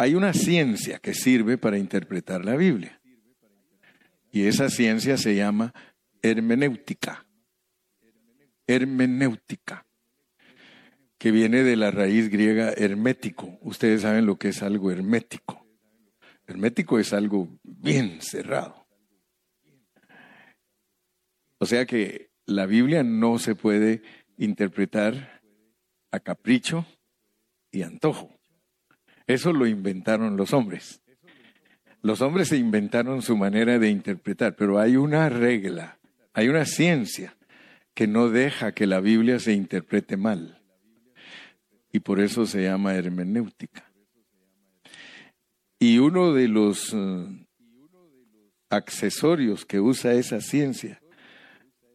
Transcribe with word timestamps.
hay 0.00 0.14
una 0.14 0.32
ciencia 0.32 0.98
que 0.98 1.12
sirve 1.12 1.58
para 1.58 1.76
interpretar 1.76 2.42
la 2.42 2.56
Biblia. 2.56 3.02
Y 4.32 4.46
esa 4.46 4.70
ciencia 4.70 5.18
se 5.18 5.34
llama 5.34 5.74
hermenéutica. 6.22 7.26
Hermenéutica, 8.66 9.86
que 11.18 11.30
viene 11.30 11.64
de 11.64 11.76
la 11.76 11.90
raíz 11.90 12.30
griega 12.30 12.72
hermético. 12.72 13.58
Ustedes 13.60 14.02
saben 14.02 14.24
lo 14.24 14.38
que 14.38 14.48
es 14.48 14.62
algo 14.62 14.90
hermético. 14.90 15.66
Hermético 16.46 16.98
es 16.98 17.12
algo 17.12 17.58
bien 17.62 18.22
cerrado. 18.22 18.86
O 21.58 21.66
sea 21.66 21.84
que 21.84 22.30
la 22.46 22.64
Biblia 22.64 23.02
no 23.02 23.38
se 23.38 23.54
puede 23.54 24.02
interpretar 24.38 25.42
a 26.10 26.20
capricho 26.20 26.86
y 27.70 27.82
antojo. 27.82 28.39
Eso 29.30 29.52
lo 29.52 29.64
inventaron 29.64 30.36
los 30.36 30.52
hombres. 30.52 31.00
Los 32.02 32.20
hombres 32.20 32.48
se 32.48 32.56
inventaron 32.56 33.22
su 33.22 33.36
manera 33.36 33.78
de 33.78 33.88
interpretar, 33.88 34.56
pero 34.56 34.80
hay 34.80 34.96
una 34.96 35.28
regla, 35.28 36.00
hay 36.32 36.48
una 36.48 36.64
ciencia 36.64 37.36
que 37.94 38.08
no 38.08 38.28
deja 38.28 38.72
que 38.72 38.88
la 38.88 38.98
Biblia 38.98 39.38
se 39.38 39.52
interprete 39.52 40.16
mal. 40.16 40.60
Y 41.92 42.00
por 42.00 42.18
eso 42.18 42.44
se 42.44 42.64
llama 42.64 42.94
hermenéutica. 42.96 43.92
Y 45.78 45.98
uno 45.98 46.32
de 46.32 46.48
los 46.48 46.92
eh, 46.92 47.46
accesorios 48.68 49.64
que 49.64 49.78
usa 49.78 50.14
esa 50.14 50.40
ciencia 50.40 51.00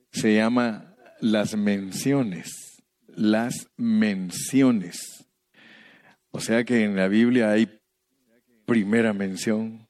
se 0.09 0.36
llama 0.36 0.95
las 1.20 1.58
menciones, 1.58 2.81
las 3.08 3.67
menciones. 3.75 5.14
O 6.35 6.41
sea 6.41 6.66
que 6.66 6.84
en 6.84 6.98
la 6.98 7.07
Biblia 7.07 7.52
hay 7.52 7.80
primera 8.66 9.13
mención, 9.13 9.88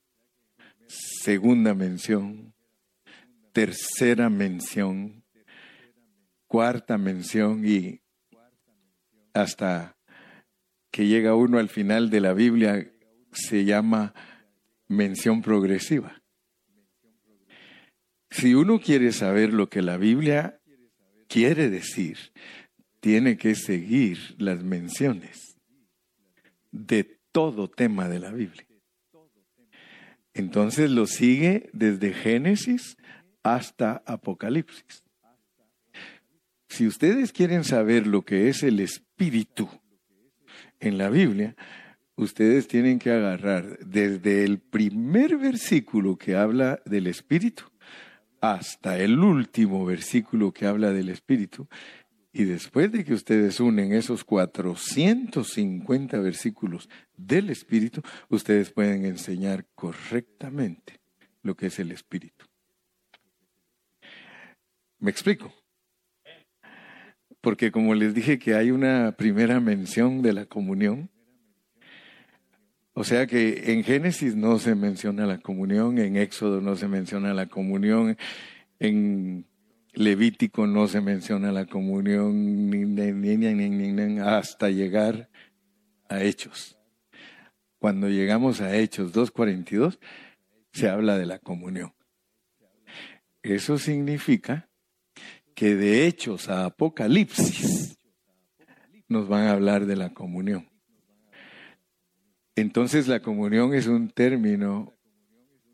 segunda 0.85 1.73
mención, 1.73 2.53
tercera 3.51 4.29
mención, 4.29 5.23
cuarta 6.45 6.99
mención 6.99 7.67
y 7.67 7.99
hasta 9.33 9.97
que 10.91 11.07
llega 11.07 11.33
uno 11.33 11.57
al 11.57 11.67
final 11.67 12.11
de 12.11 12.21
la 12.21 12.33
Biblia 12.33 12.91
se 13.31 13.65
llama 13.65 14.13
mención 14.87 15.41
progresiva. 15.41 16.21
Si 18.29 18.53
uno 18.53 18.79
quiere 18.79 19.13
saber 19.13 19.51
lo 19.51 19.67
que 19.67 19.81
la 19.81 19.97
Biblia 19.97 20.59
quiere 21.27 21.71
decir, 21.71 22.19
tiene 22.99 23.35
que 23.35 23.55
seguir 23.55 24.35
las 24.37 24.63
menciones 24.63 25.54
de 26.75 27.19
todo 27.31 27.69
tema 27.69 28.09
de 28.09 28.19
la 28.19 28.31
Biblia. 28.31 28.65
Entonces 30.33 30.91
lo 30.91 31.07
sigue 31.07 31.69
desde 31.71 32.13
Génesis 32.13 32.97
hasta 33.41 34.03
Apocalipsis. 34.05 35.03
Si 36.67 36.85
ustedes 36.85 37.31
quieren 37.31 37.63
saber 37.63 38.05
lo 38.05 38.23
que 38.23 38.49
es 38.49 38.61
el 38.63 38.81
espíritu 38.81 39.69
en 40.81 40.97
la 40.97 41.09
Biblia, 41.09 41.55
ustedes 42.17 42.67
tienen 42.67 42.99
que 42.99 43.11
agarrar 43.11 43.79
desde 43.79 44.43
el 44.43 44.59
primer 44.59 45.37
versículo 45.37 46.17
que 46.17 46.35
habla 46.35 46.81
del 46.85 47.07
espíritu 47.07 47.63
hasta 48.41 48.99
el 48.99 49.19
último 49.19 49.85
versículo 49.85 50.51
que 50.51 50.65
habla 50.65 50.91
del 50.91 51.09
espíritu. 51.09 51.69
Y 52.37 52.43
después 52.43 52.91
de 52.91 53.05
que 53.05 53.13
ustedes 53.13 53.61
unen 53.61 53.93
esos 53.93 54.25
450 54.25 56.19
versículos 56.19 56.89
del 57.15 57.49
Espíritu, 57.49 58.01
ustedes 58.27 58.71
pueden 58.71 59.05
enseñar 59.05 59.65
correctamente 59.73 60.99
lo 61.43 61.55
que 61.55 61.67
es 61.67 61.79
el 61.79 61.93
Espíritu. 61.93 62.45
¿Me 64.99 65.11
explico? 65.11 65.53
Porque 67.39 67.71
como 67.71 67.95
les 67.95 68.13
dije 68.13 68.37
que 68.37 68.55
hay 68.55 68.69
una 68.69 69.13
primera 69.13 69.61
mención 69.61 70.21
de 70.21 70.33
la 70.33 70.45
comunión, 70.45 71.09
o 72.91 73.05
sea 73.05 73.27
que 73.27 73.71
en 73.71 73.85
Génesis 73.85 74.35
no 74.35 74.59
se 74.59 74.75
menciona 74.75 75.25
la 75.25 75.37
comunión, 75.37 75.99
en 75.99 76.17
Éxodo 76.17 76.59
no 76.59 76.75
se 76.75 76.89
menciona 76.89 77.33
la 77.33 77.45
comunión, 77.45 78.17
en 78.79 79.47
Levítico 79.95 80.67
no 80.67 80.87
se 80.87 80.99
menciona 80.99 81.53
la 81.53 81.65
comunión 81.65 82.99
hasta 84.21 84.69
llegar 84.69 85.29
a 86.09 86.21
Hechos. 86.21 86.77
Cuando 87.79 88.09
llegamos 88.09 88.59
a 88.59 88.75
Hechos 88.75 89.13
2.42, 89.13 89.99
se 90.73 90.89
habla 90.89 91.17
de 91.17 91.25
la 91.25 91.39
comunión. 91.39 91.93
Eso 93.41 93.77
significa 93.77 94.69
que 95.53 95.75
de 95.75 96.07
Hechos 96.07 96.49
a 96.49 96.65
Apocalipsis 96.65 97.97
nos 99.07 99.29
van 99.29 99.43
a 99.43 99.51
hablar 99.51 99.85
de 99.85 99.95
la 99.95 100.13
comunión. 100.13 100.69
Entonces 102.57 103.07
la 103.07 103.21
comunión 103.21 103.73
es 103.73 103.87
un 103.87 104.09
término 104.09 104.93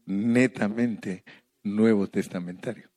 netamente 0.05 1.23
nuevo 1.63 2.07
testamentario 2.07 2.90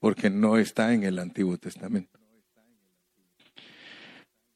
porque 0.00 0.30
no 0.30 0.56
está 0.56 0.92
en 0.94 1.04
el 1.04 1.18
Antiguo 1.18 1.58
Testamento. 1.58 2.18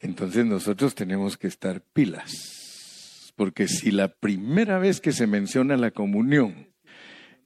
Entonces 0.01 0.45
nosotros 0.45 0.95
tenemos 0.95 1.37
que 1.37 1.47
estar 1.47 1.81
pilas, 1.81 3.33
porque 3.37 3.69
si 3.69 3.91
la 3.91 4.09
primera 4.09 4.79
vez 4.79 5.01
que 5.01 5.13
se 5.13 5.27
menciona 5.27 5.77
la 5.77 5.93
comunión 5.93 6.69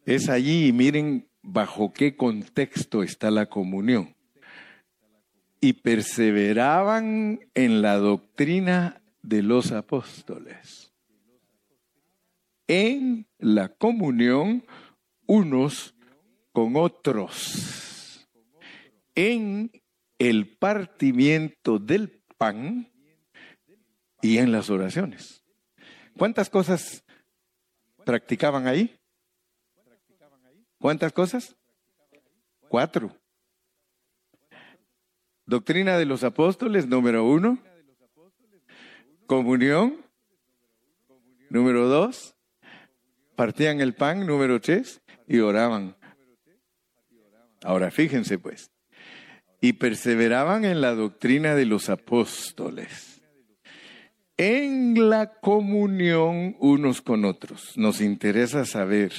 es 0.07 0.29
allí 0.29 0.69
y 0.69 0.73
miren 0.73 1.29
bajo 1.43 1.93
qué 1.93 2.17
contexto 2.17 3.03
está 3.03 3.31
la 3.31 3.47
comunión, 3.47 4.15
y 5.61 5.75
perseveraban 5.75 7.41
en 7.55 7.83
la 7.83 7.97
doctrina 7.97 9.03
de 9.23 9.43
los 9.43 9.73
apóstoles, 9.73 10.93
en 12.69 13.27
la 13.39 13.69
comunión 13.69 14.65
unos 15.27 15.95
con 16.53 16.77
otros 16.77 17.88
en 19.19 19.73
el 20.21 20.57
partimiento 20.59 21.81
del 21.81 22.23
pan 22.39 22.89
y 24.23 24.39
en 24.39 24.53
las 24.53 24.71
oraciones. 24.71 25.43
¿Cuántas 26.17 26.49
cosas 26.49 27.03
practicaban 28.05 28.69
ahí? 28.69 28.97
¿Cuántas 30.79 31.13
cosas? 31.13 31.57
Cuatro. 32.69 33.13
Doctrina 35.47 35.99
de 35.99 36.05
los 36.05 36.23
apóstoles, 36.23 36.87
número 36.87 37.25
uno. 37.25 37.59
Comunión, 39.27 39.97
número 41.51 41.89
dos. 41.89 42.37
Partían 43.35 43.81
el 43.81 43.97
pan, 43.97 44.25
número 44.29 44.61
tres. 44.61 45.03
Y 45.27 45.41
oraban. 45.41 45.97
Ahora 47.65 47.91
fíjense 47.91 48.39
pues 48.39 48.71
y 49.61 49.75
perseveraban 49.75 50.65
en 50.65 50.81
la 50.81 50.95
doctrina 50.95 51.55
de 51.55 51.67
los 51.67 51.89
apóstoles, 51.89 53.21
en 54.37 55.09
la 55.09 55.41
comunión 55.41 56.57
unos 56.61 57.03
con 57.03 57.25
otros. 57.25 57.77
Nos 57.77 58.01
interesa 58.01 58.65
saber 58.65 59.13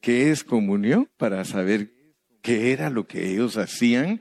qué 0.00 0.30
es 0.30 0.42
comunión 0.42 1.08
para 1.16 1.44
saber 1.44 1.92
qué 2.42 2.72
era 2.72 2.90
lo 2.90 3.06
que 3.06 3.32
ellos 3.32 3.56
hacían 3.56 4.20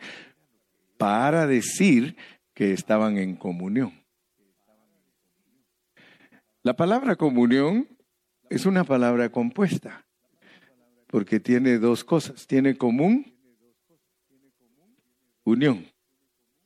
para 0.97 1.47
decir 1.47 2.16
que 2.53 2.72
estaban 2.72 3.18
en 3.18 3.35
comunión. 3.35 3.94
La 6.61 6.76
palabra 6.76 7.16
comunión 7.16 7.88
es 8.49 8.66
una 8.66 8.84
palabra 8.84 9.29
compuesta, 9.29 10.08
porque 11.08 11.40
tiene 11.40 11.78
dos 11.78 12.03
cosas. 12.03 12.47
Tiene 12.47 12.76
común 12.78 13.34
unión. 15.46 15.90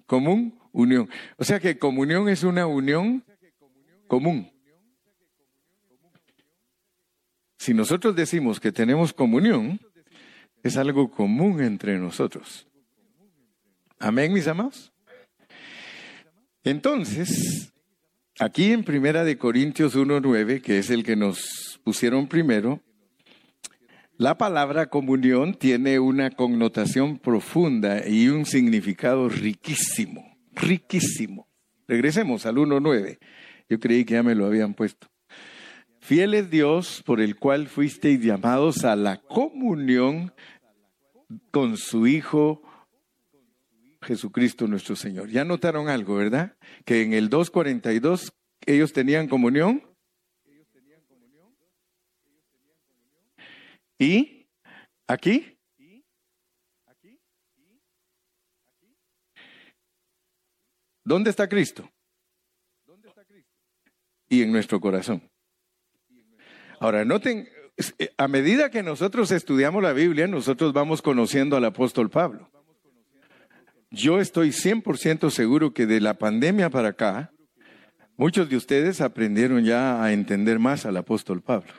Común, 0.08 0.58
unión. 0.72 1.08
O 1.38 1.44
sea 1.44 1.60
que 1.60 1.78
comunión 1.78 2.28
es 2.30 2.44
una 2.44 2.66
unión 2.66 3.24
común. 4.08 4.52
Si 7.60 7.74
nosotros 7.74 8.16
decimos 8.16 8.60
que 8.60 8.72
tenemos 8.72 9.14
comunión, 9.14 9.80
es 10.64 10.78
algo 10.78 11.12
común 11.12 11.62
entre 11.62 12.00
nosotros. 12.00 12.68
Amén, 14.00 14.34
mis 14.34 14.48
amados. 14.48 14.92
Entonces, 16.64 17.72
aquí 18.40 18.72
en 18.72 18.84
Primera 18.84 19.24
de 19.24 19.38
Corintios 19.38 19.96
1.9, 19.96 20.62
que 20.62 20.80
es 20.80 20.90
el 20.90 21.04
que 21.04 21.16
nos 21.16 21.80
pusieron 21.84 22.28
primero, 22.28 22.81
la 24.19 24.38
palabra 24.38 24.89
comunión 24.89 25.54
tiene 25.54 25.98
una 25.98 26.30
connotación 26.30 27.19
profunda 27.19 28.06
y 28.06 28.27
un 28.27 28.45
significado 28.45 29.30
riquísimo, 29.30 30.38
riquísimo. 30.51 31.48
Regresemos 31.88 32.45
al 32.45 32.57
1.9. 32.57 33.18
Yo 33.69 33.80
creí 33.80 34.04
que 34.04 34.16
ya 34.16 34.24
me 34.24 34.36
lo 34.36 34.45
habían 34.45 34.74
puesto. 34.74 35.07
Fiel 36.01 36.33
es 36.33 36.50
Dios 36.50 37.01
por 37.06 37.21
el 37.21 37.38
cual 37.38 37.68
fuisteis 37.68 38.19
llamados 38.19 38.83
a 38.83 38.98
la 38.98 39.21
comunión 39.21 40.33
con 41.51 41.77
su 41.77 42.06
Hijo 42.06 42.62
Jesucristo 44.01 44.68
nuestro 44.68 44.98
Señor. 44.98 45.30
Ya 45.30 45.45
notaron 45.45 45.88
algo, 45.88 46.16
¿verdad? 46.16 46.57
Que 46.83 47.04
en 47.04 47.13
el 47.13 47.30
242 47.30 48.33
ellos 48.66 48.92
tenían 48.92 49.30
comunión. 49.30 49.88
¿Y 54.00 54.48
aquí? 55.07 55.57
¿Dónde 61.04 61.31
está 61.31 61.50
Cristo? 61.50 61.90
Y 64.30 64.44
en 64.44 64.51
nuestro 64.51 64.80
corazón. 64.80 65.30
Ahora, 66.80 67.04
noten, 67.04 67.50
eh, 67.98 68.13
a 68.16 68.28
medida 68.28 68.69
que 68.69 68.84
nosotros 68.84 69.31
estudiamos 69.31 69.84
la 69.84 69.92
Biblia, 69.92 70.28
nosotros 70.28 70.72
vamos 70.72 71.02
conociendo 71.02 71.57
al 71.57 71.66
apóstol 71.66 72.10
Pablo. 72.10 72.50
Yo 73.92 74.22
estoy 74.22 74.50
100% 74.50 75.30
seguro 75.31 75.74
que 75.74 75.88
de 75.88 76.00
la 76.00 76.13
pandemia 76.13 76.69
para 76.69 76.90
acá, 76.90 77.34
muchos 78.16 78.48
de 78.50 78.56
ustedes 78.56 79.02
aprendieron 79.02 79.66
ya 79.66 80.02
a 80.02 80.13
entender 80.13 80.60
más 80.60 80.86
al 80.86 80.95
apóstol 80.95 81.42
Pablo. 81.42 81.74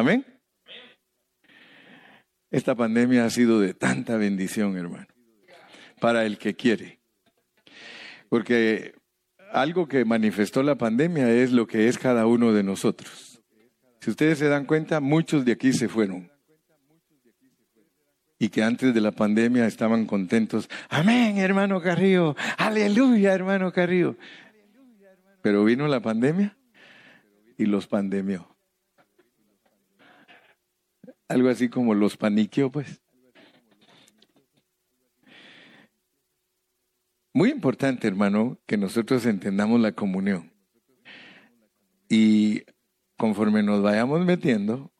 Amén. 0.00 0.24
Esta 2.50 2.74
pandemia 2.74 3.26
ha 3.26 3.30
sido 3.30 3.60
de 3.60 3.74
tanta 3.74 4.16
bendición, 4.16 4.78
hermano, 4.78 5.08
para 6.00 6.24
el 6.24 6.38
que 6.38 6.54
quiere. 6.54 7.00
Porque 8.30 8.94
algo 9.52 9.88
que 9.88 10.06
manifestó 10.06 10.62
la 10.62 10.76
pandemia 10.76 11.30
es 11.30 11.52
lo 11.52 11.66
que 11.66 11.88
es 11.88 11.98
cada 11.98 12.24
uno 12.24 12.54
de 12.54 12.62
nosotros. 12.62 13.42
Si 14.00 14.08
ustedes 14.08 14.38
se 14.38 14.48
dan 14.48 14.64
cuenta, 14.64 15.00
muchos 15.00 15.44
de 15.44 15.52
aquí 15.52 15.74
se 15.74 15.86
fueron. 15.86 16.32
Y 18.38 18.48
que 18.48 18.62
antes 18.62 18.94
de 18.94 19.02
la 19.02 19.12
pandemia 19.12 19.66
estaban 19.66 20.06
contentos. 20.06 20.70
Amén, 20.88 21.36
hermano 21.36 21.82
Carrillo. 21.82 22.36
Aleluya, 22.56 23.34
hermano 23.34 23.70
Carrillo. 23.70 24.16
Pero 25.42 25.62
vino 25.62 25.86
la 25.88 26.00
pandemia 26.00 26.56
y 27.58 27.66
los 27.66 27.86
pandemió. 27.86 28.50
Algo 31.30 31.48
así 31.48 31.68
como 31.68 31.94
los 31.94 32.16
paniqueó, 32.16 32.72
pues. 32.72 33.00
Muy 37.32 37.50
importante, 37.50 38.08
hermano, 38.08 38.58
que 38.66 38.76
nosotros 38.76 39.24
entendamos 39.26 39.80
la 39.80 39.92
comunión. 39.92 40.52
Y 42.08 42.64
conforme 43.16 43.62
nos 43.62 43.80
vayamos 43.80 44.26
metiendo, 44.26 44.92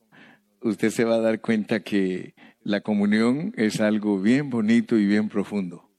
usted 0.60 0.90
se 0.90 1.02
va 1.02 1.16
a 1.16 1.20
dar 1.20 1.40
cuenta 1.40 1.80
que 1.80 2.36
la 2.60 2.80
comunión 2.80 3.52
es 3.56 3.80
algo 3.80 4.20
bien 4.20 4.50
bonito 4.50 4.96
y 4.96 5.06
bien 5.06 5.28
profundo. 5.28 5.90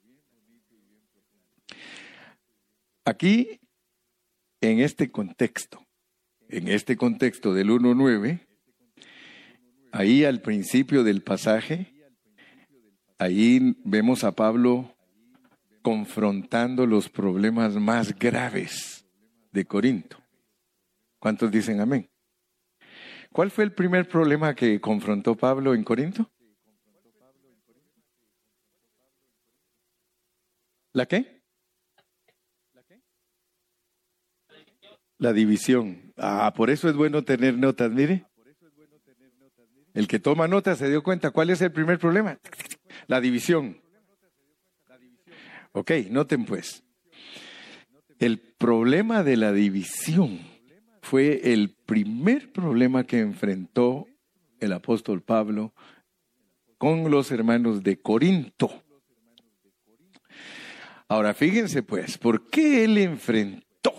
Aquí, 3.03 3.59
en 4.61 4.79
este 4.79 5.11
contexto, 5.11 5.85
en 6.47 6.69
este 6.69 6.95
contexto 6.95 7.53
del 7.53 7.69
1.9, 7.69 8.47
ahí 9.91 10.23
al 10.25 10.41
principio 10.41 11.03
del 11.03 11.21
pasaje, 11.21 11.93
ahí 13.17 13.75
vemos 13.83 14.23
a 14.23 14.33
Pablo 14.33 14.95
confrontando 15.81 16.85
los 16.85 17.09
problemas 17.09 17.75
más 17.75 18.17
graves 18.17 19.05
de 19.51 19.65
Corinto. 19.65 20.17
¿Cuántos 21.19 21.51
dicen 21.51 21.79
amén? 21.79 22.09
¿Cuál 23.31 23.51
fue 23.51 23.63
el 23.63 23.73
primer 23.73 24.07
problema 24.07 24.55
que 24.55 24.81
confrontó 24.81 25.35
Pablo 25.35 25.73
en 25.73 25.83
Corinto? 25.83 26.29
¿La 30.93 31.05
qué? 31.05 31.41
La 35.17 35.31
división. 35.31 36.13
Ah, 36.17 36.51
por 36.55 36.69
eso 36.69 36.89
es 36.89 36.95
bueno 36.95 37.23
tener 37.23 37.57
notas, 37.57 37.91
mire. 37.91 38.25
El 39.93 40.07
que 40.07 40.19
toma 40.19 40.47
notas 40.47 40.77
se 40.77 40.89
dio 40.89 41.03
cuenta 41.03 41.31
cuál 41.31 41.49
es 41.49 41.61
el 41.61 41.71
primer 41.71 41.99
problema. 41.99 42.39
La 43.07 43.19
división. 43.19 43.81
Ok, 45.73 45.91
noten 46.09 46.45
pues. 46.45 46.83
El 48.19 48.39
problema 48.39 49.23
de 49.23 49.37
la 49.37 49.51
división 49.51 50.39
fue 51.01 51.53
el 51.53 51.75
primer 51.85 52.51
problema 52.51 53.03
que 53.05 53.19
enfrentó 53.19 54.07
el 54.59 54.73
apóstol 54.73 55.21
Pablo 55.21 55.73
con 56.77 57.09
los 57.09 57.31
hermanos 57.31 57.83
de 57.83 57.99
Corinto. 57.99 58.83
Ahora 61.07 61.33
fíjense 61.33 61.83
pues, 61.83 62.17
¿por 62.17 62.49
qué 62.49 62.85
él 62.85 62.97
enfrentó 62.97 63.93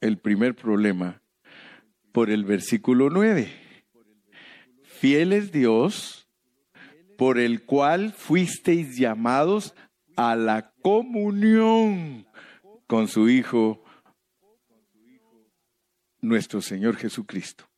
el 0.00 0.18
primer 0.18 0.54
problema? 0.54 1.20
Por 2.12 2.30
el 2.30 2.44
versículo 2.44 3.08
9. 3.08 3.61
Fiel 5.02 5.32
es 5.32 5.50
Dios, 5.50 6.28
por 7.18 7.40
el 7.40 7.64
cual 7.64 8.12
fuisteis 8.12 8.96
llamados 8.96 9.74
a 10.14 10.36
la 10.36 10.74
comunión 10.80 12.24
con 12.86 13.08
su 13.08 13.28
Hijo, 13.28 13.82
nuestro 16.20 16.62
Señor 16.62 16.94
Jesucristo. 16.94 17.68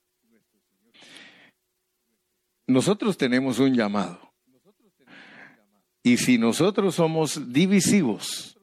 Nosotros 2.67 3.17
tenemos 3.17 3.59
un 3.59 3.75
llamado. 3.75 4.35
Y 6.03 6.19
si 6.19 6.37
nosotros 6.37 6.97
somos 6.97 7.51
divisivos, 7.55 8.59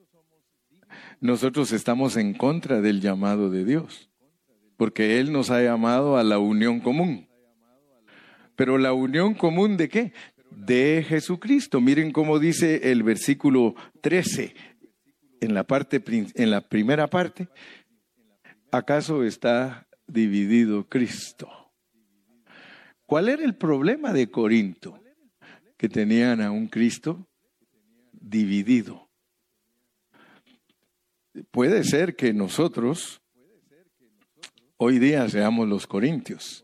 nosotros 1.20 1.72
estamos 1.72 2.16
en 2.16 2.36
contra 2.36 2.80
del 2.80 3.02
llamado 3.02 3.50
de 3.50 3.66
Dios, 3.66 4.12
porque 4.78 5.20
Él 5.20 5.32
nos 5.32 5.50
ha 5.50 5.64
llamado 5.64 6.16
a 6.16 6.24
la 6.24 6.38
unión 6.38 6.80
común. 6.80 7.31
Pero 8.62 8.78
la 8.78 8.94
unión 8.94 9.34
común 9.34 9.76
de 9.76 9.90
qué? 9.90 10.14
de 10.52 11.04
Jesucristo. 11.10 11.82
Miren 11.82 12.12
cómo 12.12 12.38
dice 12.38 12.92
el 12.92 13.02
versículo 13.02 13.74
13 14.02 14.54
en 15.40 15.56
la 15.56 15.64
parte 15.64 16.00
en 16.06 16.52
la 16.52 16.62
primera 16.70 17.08
parte. 17.08 17.48
¿Acaso 18.72 19.24
está 19.24 19.88
dividido 20.06 20.88
Cristo? 20.88 21.50
¿Cuál 23.08 23.30
era 23.30 23.44
el 23.44 23.56
problema 23.56 24.14
de 24.14 24.30
Corinto? 24.30 25.00
Que 25.76 25.90
tenían 25.90 26.40
a 26.40 26.52
un 26.52 26.68
Cristo 26.68 27.28
dividido. 28.12 29.10
Puede 31.50 31.84
ser 31.84 32.16
que 32.16 32.32
nosotros 32.32 33.24
hoy 34.78 35.00
día 35.00 35.28
seamos 35.30 35.68
los 35.68 35.88
corintios 35.88 36.64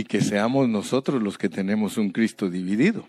y 0.00 0.04
que 0.04 0.22
seamos 0.22 0.66
nosotros 0.66 1.22
los 1.22 1.36
que 1.36 1.50
tenemos 1.50 1.98
un 1.98 2.08
Cristo 2.08 2.48
dividido. 2.48 3.06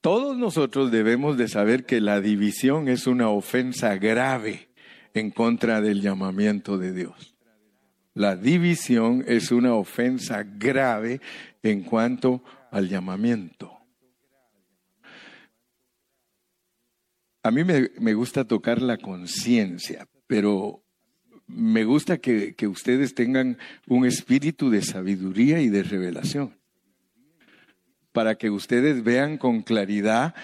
Todos 0.00 0.38
nosotros 0.38 0.90
debemos 0.90 1.36
de 1.36 1.46
saber 1.46 1.84
que 1.84 2.00
la 2.00 2.22
división 2.22 2.88
es 2.88 3.06
una 3.06 3.28
ofensa 3.28 3.96
grave 3.96 4.70
en 5.12 5.30
contra 5.30 5.82
del 5.82 6.00
llamamiento 6.00 6.78
de 6.78 6.94
Dios. 6.94 7.36
La 8.14 8.34
división 8.34 9.24
es 9.26 9.52
una 9.52 9.74
ofensa 9.74 10.42
grave 10.42 11.20
en 11.62 11.82
cuanto 11.82 12.42
al 12.70 12.88
llamamiento. 12.88 13.76
A 17.42 17.50
mí 17.50 17.62
me, 17.62 17.90
me 18.00 18.14
gusta 18.14 18.46
tocar 18.46 18.80
la 18.80 18.96
conciencia, 18.96 20.08
pero 20.26 20.82
me 21.48 21.84
gusta 21.84 22.18
que, 22.18 22.54
ustedes 22.68 23.14
tengan 23.14 23.58
un 23.86 24.06
espíritu 24.06 24.70
de 24.70 24.82
sabiduría 24.82 25.60
y 25.60 25.68
de 25.68 25.82
revelación, 25.82 26.54
para 28.12 28.36
que 28.36 28.50
ustedes 28.50 29.02
vean 29.02 29.38
con 29.38 29.62
claridad 29.62 30.34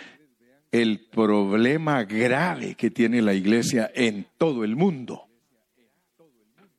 el 0.73 1.01
problema 1.01 2.03
grave 2.05 2.75
que 2.75 2.91
tiene 2.91 3.23
la 3.23 3.35
iglesia 3.35 3.91
en 3.95 4.27
todo 4.39 4.65
el 4.65 4.75
mundo. 4.75 5.29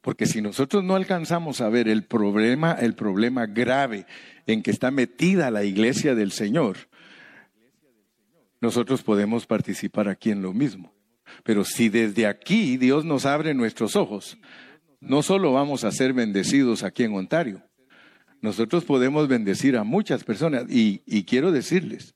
Porque 0.02 0.26
si 0.26 0.42
nosotros 0.42 0.84
no 0.84 0.96
alcanzamos 0.96 1.62
a 1.62 1.70
ver 1.70 1.88
el 1.88 2.04
problema, 2.04 2.74
el 2.74 2.94
problema 2.94 3.46
grave 3.46 4.06
en 4.46 4.62
que 4.62 4.72
está 4.72 4.92
metida 4.92 5.50
la 5.50 5.64
iglesia 5.64 6.14
del 6.14 6.32
Señor, 6.32 6.78
nosotros 8.62 9.02
podemos 9.02 9.46
participar 9.46 10.10
aquí 10.10 10.32
en 10.32 10.42
lo 10.42 10.54
mismo. 10.54 10.95
Pero 11.44 11.64
si 11.64 11.90
desde 11.90 12.28
aquí 12.28 12.78
Dios 12.78 13.06
nos 13.06 13.26
abre 13.26 13.54
nuestros 13.54 13.96
ojos, 13.96 14.38
no 15.00 15.22
solo 15.22 15.54
vamos 15.54 15.84
a 15.84 15.92
ser 15.92 16.14
bendecidos 16.14 16.84
aquí 16.84 17.04
en 17.04 17.14
Ontario, 17.14 17.64
nosotros 18.42 18.86
podemos 18.86 19.28
bendecir 19.28 19.76
a 19.78 19.84
muchas 19.84 20.24
personas. 20.24 20.66
Y, 20.70 21.00
quiero 21.24 21.52
decirles, 21.52 22.16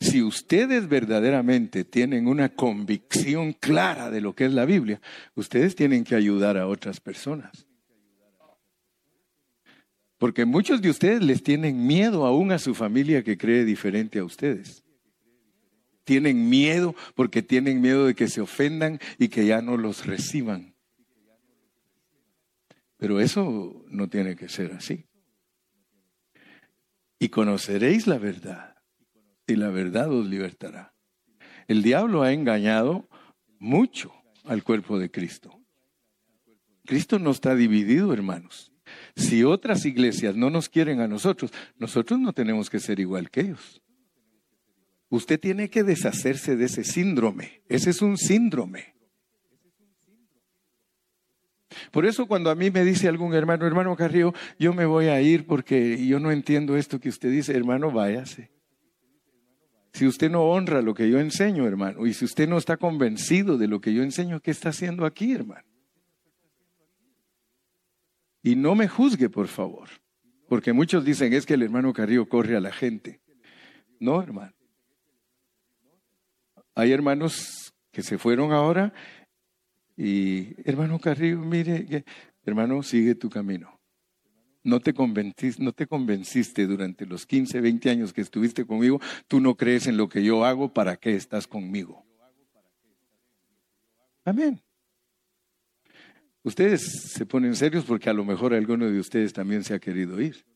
si 0.00 0.22
ustedes 0.22 0.88
verdaderamente 0.88 1.84
tienen 1.84 2.26
una 2.26 2.48
convicción 2.48 3.52
clara 3.52 4.10
de 4.10 4.20
lo 4.20 4.34
que 4.34 4.46
es 4.46 4.52
la 4.52 4.64
Biblia, 4.64 5.00
ustedes 5.34 5.74
tienen 5.74 6.04
que 6.04 6.14
ayudar 6.14 6.56
a 6.56 6.66
otras 6.66 7.00
personas. 7.00 7.66
Porque 10.16 10.44
muchos 10.44 10.82
de 10.82 10.90
ustedes 10.90 11.22
les 11.22 11.42
tienen 11.42 11.86
miedo 11.86 12.26
aún 12.26 12.50
a 12.50 12.58
su 12.58 12.74
familia 12.74 13.22
que 13.22 13.38
cree 13.38 13.64
diferente 13.64 14.18
a 14.18 14.24
ustedes. 14.24 14.82
Tienen 16.08 16.48
miedo 16.48 16.94
porque 17.14 17.42
tienen 17.42 17.82
miedo 17.82 18.06
de 18.06 18.14
que 18.14 18.28
se 18.28 18.40
ofendan 18.40 18.98
y 19.18 19.28
que 19.28 19.44
ya 19.44 19.60
no 19.60 19.76
los 19.76 20.06
reciban. 20.06 20.74
Pero 22.96 23.20
eso 23.20 23.84
no 23.88 24.08
tiene 24.08 24.34
que 24.34 24.48
ser 24.48 24.72
así. 24.72 25.04
Y 27.18 27.28
conoceréis 27.28 28.06
la 28.06 28.16
verdad, 28.16 28.76
y 29.46 29.56
la 29.56 29.68
verdad 29.68 30.10
os 30.10 30.26
libertará. 30.26 30.94
El 31.66 31.82
diablo 31.82 32.22
ha 32.22 32.32
engañado 32.32 33.06
mucho 33.58 34.10
al 34.44 34.64
cuerpo 34.64 34.98
de 34.98 35.10
Cristo. 35.10 35.60
Cristo 36.86 37.18
no 37.18 37.32
está 37.32 37.54
dividido, 37.54 38.14
hermanos. 38.14 38.72
Si 39.14 39.44
otras 39.44 39.84
iglesias 39.84 40.34
no 40.34 40.48
nos 40.48 40.70
quieren 40.70 41.00
a 41.02 41.06
nosotros, 41.06 41.52
nosotros 41.76 42.18
no 42.18 42.32
tenemos 42.32 42.70
que 42.70 42.80
ser 42.80 42.98
igual 42.98 43.28
que 43.28 43.40
ellos. 43.42 43.82
Usted 45.10 45.40
tiene 45.40 45.70
que 45.70 45.84
deshacerse 45.84 46.56
de 46.56 46.66
ese 46.66 46.84
síndrome. 46.84 47.62
Ese 47.68 47.90
es 47.90 48.02
un 48.02 48.18
síndrome. 48.18 48.94
Por 51.90 52.06
eso 52.06 52.26
cuando 52.26 52.50
a 52.50 52.54
mí 52.54 52.70
me 52.70 52.84
dice 52.84 53.08
algún 53.08 53.34
hermano, 53.34 53.66
hermano 53.66 53.96
Carrillo, 53.96 54.34
yo 54.58 54.74
me 54.74 54.84
voy 54.84 55.06
a 55.06 55.20
ir 55.20 55.46
porque 55.46 56.06
yo 56.06 56.18
no 56.18 56.30
entiendo 56.30 56.76
esto 56.76 56.98
que 56.98 57.08
usted 57.08 57.30
dice, 57.30 57.54
hermano, 57.54 57.90
váyase. 57.90 58.50
Si 59.92 60.06
usted 60.06 60.30
no 60.30 60.44
honra 60.44 60.82
lo 60.82 60.94
que 60.94 61.08
yo 61.08 61.18
enseño, 61.18 61.66
hermano, 61.66 62.06
y 62.06 62.14
si 62.14 62.24
usted 62.24 62.48
no 62.48 62.58
está 62.58 62.76
convencido 62.76 63.58
de 63.58 63.68
lo 63.68 63.80
que 63.80 63.92
yo 63.92 64.02
enseño, 64.02 64.40
¿qué 64.40 64.50
está 64.50 64.68
haciendo 64.70 65.06
aquí, 65.06 65.32
hermano? 65.32 65.66
Y 68.42 68.54
no 68.56 68.74
me 68.74 68.88
juzgue, 68.88 69.28
por 69.28 69.48
favor, 69.48 69.88
porque 70.48 70.72
muchos 70.72 71.04
dicen 71.04 71.32
es 71.32 71.46
que 71.46 71.54
el 71.54 71.62
hermano 71.62 71.92
Carrillo 71.92 72.28
corre 72.28 72.56
a 72.56 72.60
la 72.60 72.72
gente. 72.72 73.20
No, 73.98 74.22
hermano. 74.22 74.57
Hay 76.78 76.92
hermanos 76.92 77.74
que 77.90 78.04
se 78.04 78.18
fueron 78.18 78.52
ahora 78.52 78.92
y, 79.96 80.54
hermano 80.62 81.00
Carrillo, 81.00 81.40
mire, 81.40 82.04
hermano, 82.44 82.84
sigue 82.84 83.16
tu 83.16 83.28
camino. 83.28 83.80
No 84.62 84.78
te, 84.78 84.94
convenciste, 84.94 85.60
no 85.60 85.72
te 85.72 85.88
convenciste 85.88 86.68
durante 86.68 87.04
los 87.04 87.26
15, 87.26 87.60
20 87.60 87.90
años 87.90 88.12
que 88.12 88.20
estuviste 88.20 88.64
conmigo, 88.64 89.00
tú 89.26 89.40
no 89.40 89.56
crees 89.56 89.88
en 89.88 89.96
lo 89.96 90.08
que 90.08 90.22
yo 90.22 90.44
hago, 90.44 90.72
¿para 90.72 90.94
qué 90.96 91.16
estás 91.16 91.48
conmigo? 91.48 92.06
Amén. 94.24 94.62
Ustedes 96.44 97.10
se 97.12 97.26
ponen 97.26 97.56
serios 97.56 97.84
porque 97.86 98.08
a 98.08 98.14
lo 98.14 98.24
mejor 98.24 98.54
alguno 98.54 98.88
de 98.88 99.00
ustedes 99.00 99.32
también 99.32 99.64
se 99.64 99.74
ha 99.74 99.80
querido 99.80 100.20
ir. 100.20 100.46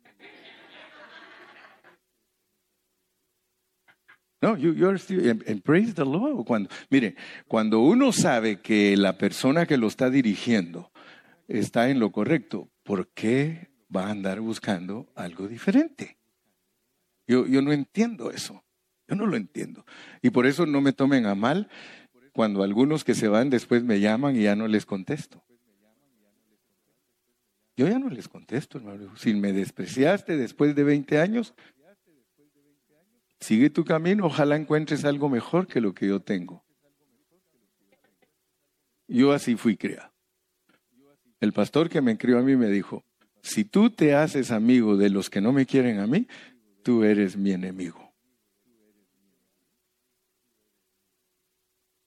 No, 4.42 4.56
you, 4.56 4.72
you're 4.72 4.98
still, 4.98 5.30
and, 5.30 5.62
praise 5.62 5.94
the 5.94 6.04
Lord. 6.04 6.44
Cuando, 6.44 6.68
mire, 6.90 7.14
cuando 7.46 7.78
uno 7.78 8.12
sabe 8.12 8.60
que 8.60 8.96
la 8.96 9.16
persona 9.16 9.66
que 9.66 9.76
lo 9.76 9.86
está 9.86 10.10
dirigiendo 10.10 10.90
está 11.46 11.88
en 11.90 12.00
lo 12.00 12.10
correcto, 12.10 12.68
¿por 12.82 13.06
qué 13.08 13.68
va 13.94 14.08
a 14.08 14.10
andar 14.10 14.40
buscando 14.40 15.06
algo 15.14 15.46
diferente? 15.46 16.18
Yo, 17.28 17.46
yo 17.46 17.62
no 17.62 17.72
entiendo 17.72 18.32
eso. 18.32 18.64
Yo 19.06 19.14
no 19.14 19.26
lo 19.26 19.36
entiendo. 19.36 19.86
Y 20.22 20.30
por 20.30 20.46
eso 20.46 20.66
no 20.66 20.80
me 20.80 20.92
tomen 20.92 21.26
a 21.26 21.36
mal 21.36 21.68
cuando 22.32 22.64
algunos 22.64 23.04
que 23.04 23.14
se 23.14 23.28
van 23.28 23.48
después 23.48 23.84
me 23.84 24.00
llaman 24.00 24.34
y 24.34 24.42
ya 24.42 24.56
no 24.56 24.66
les 24.66 24.86
contesto. 24.86 25.44
Yo 27.76 27.86
ya 27.86 28.00
no 28.00 28.08
les 28.08 28.28
contesto, 28.28 28.78
hermano. 28.78 29.16
Si 29.16 29.34
me 29.34 29.52
despreciaste 29.52 30.36
después 30.36 30.74
de 30.74 30.82
20 30.82 31.20
años, 31.20 31.54
Sigue 33.42 33.70
tu 33.70 33.84
camino, 33.84 34.26
ojalá 34.26 34.54
encuentres 34.54 35.04
algo 35.04 35.28
mejor 35.28 35.66
que 35.66 35.80
lo 35.80 35.94
que 35.94 36.06
yo 36.06 36.20
tengo. 36.20 36.64
Yo 39.08 39.32
así 39.32 39.56
fui 39.56 39.76
criado. 39.76 40.12
El 41.40 41.52
pastor 41.52 41.88
que 41.88 42.00
me 42.00 42.16
crió 42.16 42.38
a 42.38 42.42
mí 42.42 42.54
me 42.54 42.68
dijo, 42.68 43.04
si 43.42 43.64
tú 43.64 43.90
te 43.90 44.14
haces 44.14 44.52
amigo 44.52 44.96
de 44.96 45.10
los 45.10 45.28
que 45.28 45.40
no 45.40 45.50
me 45.50 45.66
quieren 45.66 45.98
a 45.98 46.06
mí, 46.06 46.28
tú 46.84 47.02
eres 47.02 47.36
mi 47.36 47.50
enemigo. 47.50 48.14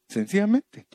Sencillamente. 0.08 0.88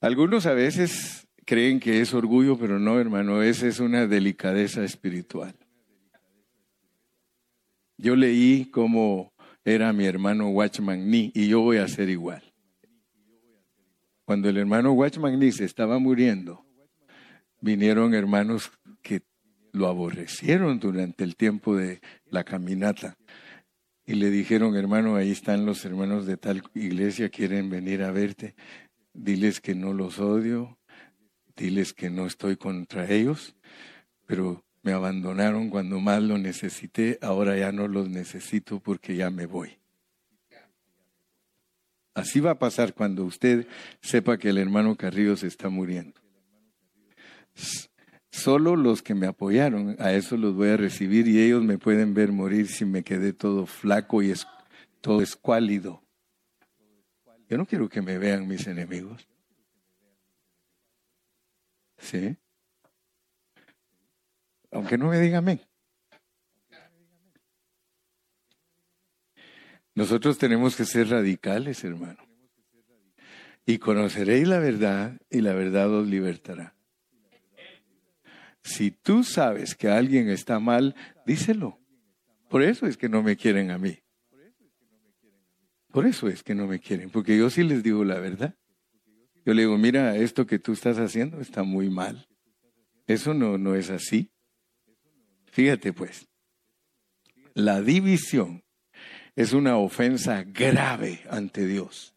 Algunos 0.00 0.46
a 0.46 0.54
veces 0.54 1.26
creen 1.44 1.80
que 1.80 2.00
es 2.00 2.14
orgullo, 2.14 2.56
pero 2.56 2.78
no, 2.78 3.00
hermano, 3.00 3.42
esa 3.42 3.66
es 3.66 3.80
una 3.80 4.06
delicadeza 4.06 4.84
espiritual. 4.84 5.56
Yo 8.02 8.16
leí 8.16 8.64
cómo 8.64 9.32
era 9.64 9.92
mi 9.92 10.06
hermano 10.06 10.48
Watchman 10.48 11.08
Nee 11.08 11.30
y 11.34 11.46
yo 11.46 11.60
voy 11.60 11.76
a 11.76 11.86
ser 11.86 12.08
igual. 12.08 12.42
Cuando 14.24 14.48
el 14.48 14.56
hermano 14.56 14.92
Watchman 14.92 15.38
Nee 15.38 15.52
se 15.52 15.64
estaba 15.64 16.00
muriendo, 16.00 16.66
vinieron 17.60 18.12
hermanos 18.12 18.72
que 19.02 19.22
lo 19.70 19.86
aborrecieron 19.86 20.80
durante 20.80 21.22
el 21.22 21.36
tiempo 21.36 21.76
de 21.76 22.00
la 22.26 22.42
caminata 22.42 23.16
y 24.04 24.14
le 24.14 24.30
dijeron, 24.30 24.74
hermano, 24.74 25.14
ahí 25.14 25.30
están 25.30 25.64
los 25.64 25.84
hermanos 25.84 26.26
de 26.26 26.36
tal 26.36 26.64
iglesia, 26.74 27.28
quieren 27.28 27.70
venir 27.70 28.02
a 28.02 28.10
verte, 28.10 28.56
diles 29.12 29.60
que 29.60 29.76
no 29.76 29.92
los 29.92 30.18
odio, 30.18 30.76
diles 31.54 31.92
que 31.92 32.10
no 32.10 32.26
estoy 32.26 32.56
contra 32.56 33.08
ellos, 33.08 33.54
pero 34.26 34.64
me 34.82 34.92
abandonaron 34.92 35.70
cuando 35.70 36.00
más 36.00 36.22
lo 36.22 36.38
necesité, 36.38 37.18
ahora 37.22 37.56
ya 37.56 37.72
no 37.72 37.88
los 37.88 38.08
necesito 38.08 38.80
porque 38.80 39.16
ya 39.16 39.30
me 39.30 39.46
voy. 39.46 39.78
Así 42.14 42.40
va 42.40 42.52
a 42.52 42.58
pasar 42.58 42.92
cuando 42.92 43.24
usted 43.24 43.66
sepa 44.00 44.36
que 44.36 44.50
el 44.50 44.58
hermano 44.58 44.96
Carrillo 44.96 45.36
se 45.36 45.46
está 45.46 45.68
muriendo. 45.70 46.20
Solo 48.30 48.76
los 48.76 49.02
que 49.02 49.14
me 49.14 49.26
apoyaron, 49.26 49.96
a 49.98 50.12
eso 50.12 50.36
los 50.36 50.54
voy 50.54 50.70
a 50.70 50.76
recibir 50.76 51.28
y 51.28 51.40
ellos 51.40 51.62
me 51.62 51.78
pueden 51.78 52.12
ver 52.14 52.32
morir 52.32 52.66
si 52.66 52.84
me 52.84 53.02
quedé 53.02 53.32
todo 53.32 53.66
flaco 53.66 54.22
y 54.22 54.30
es, 54.30 54.46
todo 55.00 55.22
escuálido. 55.22 56.02
Yo 57.48 57.58
no 57.58 57.66
quiero 57.66 57.88
que 57.88 58.00
me 58.00 58.18
vean 58.18 58.48
mis 58.48 58.66
enemigos. 58.66 59.28
¿Sí? 61.98 62.36
Aunque 64.72 64.98
no 64.98 65.08
me 65.08 65.20
diga. 65.20 65.42
Nosotros 69.94 70.38
tenemos 70.38 70.74
que 70.74 70.84
ser 70.84 71.10
radicales, 71.10 71.84
hermano. 71.84 72.22
Y 73.66 73.78
conoceréis 73.78 74.48
la 74.48 74.58
verdad 74.58 75.20
y 75.30 75.42
la 75.42 75.52
verdad 75.52 75.92
os 75.92 76.08
libertará. 76.08 76.74
Si 78.64 78.90
tú 78.90 79.22
sabes 79.22 79.74
que 79.74 79.88
alguien 79.88 80.28
está 80.28 80.58
mal, 80.58 80.96
díselo. 81.26 81.78
Por 82.48 82.62
eso 82.62 82.86
es 82.86 82.96
que 82.96 83.08
no 83.08 83.22
me 83.22 83.36
quieren 83.36 83.70
a 83.70 83.78
mí. 83.78 83.98
Por 85.90 86.06
eso 86.06 86.28
es 86.28 86.42
que 86.42 86.54
no 86.54 86.66
me 86.66 86.80
quieren, 86.80 87.10
porque 87.10 87.36
yo 87.36 87.50
sí 87.50 87.62
les 87.62 87.82
digo 87.82 88.02
la 88.02 88.18
verdad. 88.18 88.56
Yo 89.44 89.52
le 89.52 89.62
digo, 89.62 89.76
mira, 89.76 90.16
esto 90.16 90.46
que 90.46 90.58
tú 90.58 90.72
estás 90.72 90.98
haciendo 90.98 91.40
está 91.40 91.64
muy 91.64 91.90
mal. 91.90 92.26
Eso 93.06 93.34
no, 93.34 93.58
no 93.58 93.74
es 93.74 93.90
así. 93.90 94.32
Fíjate 95.52 95.92
pues, 95.92 96.26
la 97.52 97.82
división 97.82 98.64
es 99.36 99.52
una 99.52 99.76
ofensa 99.76 100.44
grave 100.44 101.22
ante 101.28 101.66
Dios. 101.66 102.14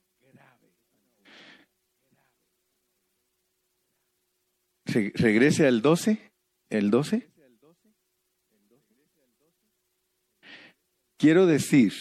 Regrese 4.86 5.68
al 5.68 5.82
12, 5.82 6.32
el 6.70 6.90
12. 6.90 7.30
Quiero 11.18 11.46
decir, 11.46 11.92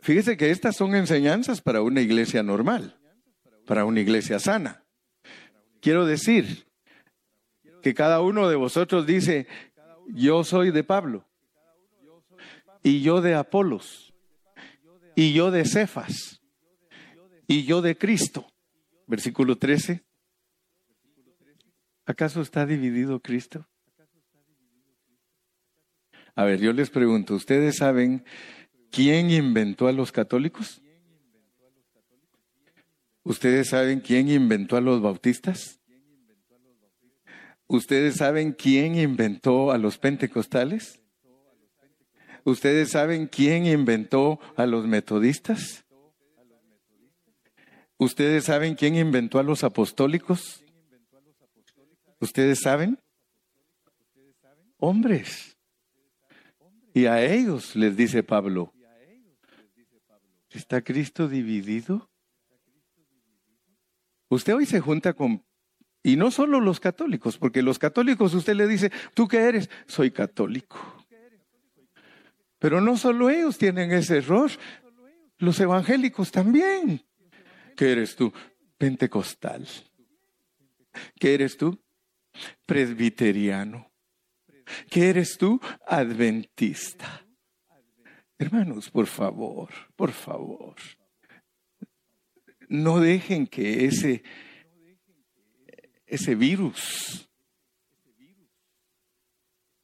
fíjese 0.00 0.36
que 0.36 0.50
estas 0.50 0.76
son 0.76 0.94
enseñanzas 0.94 1.62
para 1.62 1.80
una 1.80 2.02
iglesia 2.02 2.42
normal, 2.42 3.00
para 3.66 3.86
una 3.86 4.00
iglesia 4.00 4.38
sana. 4.38 4.84
Quiero 5.80 6.04
decir 6.04 6.66
que 7.82 7.94
cada 7.94 8.20
uno 8.20 8.48
de 8.48 8.56
vosotros 8.56 9.06
dice, 9.06 9.46
yo 10.08 10.44
soy 10.44 10.70
de 10.70 10.84
Pablo, 10.84 11.24
y 12.82 13.00
yo 13.02 13.20
de 13.20 13.34
Apolos, 13.34 14.14
y 15.14 15.32
yo 15.32 15.50
de 15.50 15.64
Cefas, 15.64 16.40
y 17.46 17.64
yo 17.64 17.82
de 17.82 17.96
Cristo. 17.96 18.46
Versículo 19.06 19.56
13. 19.56 20.02
¿Acaso 22.06 22.42
está 22.42 22.66
dividido 22.66 23.20
Cristo? 23.20 23.66
A 26.34 26.44
ver, 26.44 26.60
yo 26.60 26.72
les 26.72 26.90
pregunto, 26.90 27.34
¿ustedes 27.34 27.76
saben 27.76 28.24
quién 28.90 29.30
inventó 29.30 29.86
a 29.86 29.92
los 29.92 30.10
católicos? 30.10 30.82
¿Ustedes 33.22 33.68
saben 33.68 34.00
quién 34.00 34.28
inventó 34.28 34.76
a 34.76 34.80
los 34.80 35.00
bautistas? 35.00 35.80
¿Ustedes 37.66 38.16
saben 38.16 38.52
quién 38.52 38.96
inventó 38.96 39.72
a 39.72 39.78
los 39.78 39.98
pentecostales? 39.98 41.00
¿Ustedes 42.44 42.90
saben 42.90 43.26
quién 43.26 43.66
inventó 43.66 44.38
a 44.56 44.66
los 44.66 44.86
metodistas? 44.86 45.84
¿Ustedes 47.96 48.44
saben 48.44 48.74
quién 48.74 48.96
inventó 48.96 49.38
a 49.38 49.42
los 49.42 49.64
apostólicos? 49.64 50.62
¿Ustedes 52.20 52.60
saben? 52.60 52.98
Hombres. 54.78 55.56
Y 56.92 57.06
a 57.06 57.24
ellos 57.24 57.74
les 57.76 57.96
dice 57.96 58.22
Pablo, 58.22 58.72
¿está 60.50 60.82
Cristo 60.82 61.28
dividido? 61.28 62.10
Usted 64.28 64.54
hoy 64.54 64.66
se 64.66 64.80
junta 64.80 65.12
con, 65.12 65.43
y 66.04 66.16
no 66.16 66.30
solo 66.30 66.60
los 66.60 66.78
católicos, 66.80 67.38
porque 67.38 67.62
los 67.62 67.78
católicos 67.78 68.34
usted 68.34 68.54
le 68.54 68.68
dice, 68.68 68.92
¿tú 69.14 69.26
qué 69.26 69.38
eres? 69.38 69.70
Soy 69.86 70.10
católico. 70.10 70.78
Pero 72.58 72.80
no 72.82 72.98
solo 72.98 73.30
ellos 73.30 73.56
tienen 73.56 73.90
ese 73.90 74.18
error, 74.18 74.50
los 75.38 75.58
evangélicos 75.58 76.30
también. 76.30 77.02
¿Qué 77.74 77.92
eres 77.92 78.14
tú? 78.14 78.32
Pentecostal. 78.76 79.66
¿Qué 81.18 81.34
eres 81.34 81.56
tú? 81.56 81.82
Presbiteriano. 82.66 83.90
¿Qué 84.90 85.08
eres 85.08 85.38
tú? 85.38 85.58
Adventista. 85.86 87.24
Hermanos, 88.38 88.90
por 88.90 89.06
favor, 89.06 89.70
por 89.96 90.12
favor, 90.12 90.74
no 92.68 93.00
dejen 93.00 93.46
que 93.46 93.86
ese, 93.86 94.22
ese 96.06 96.34
virus 96.34 97.28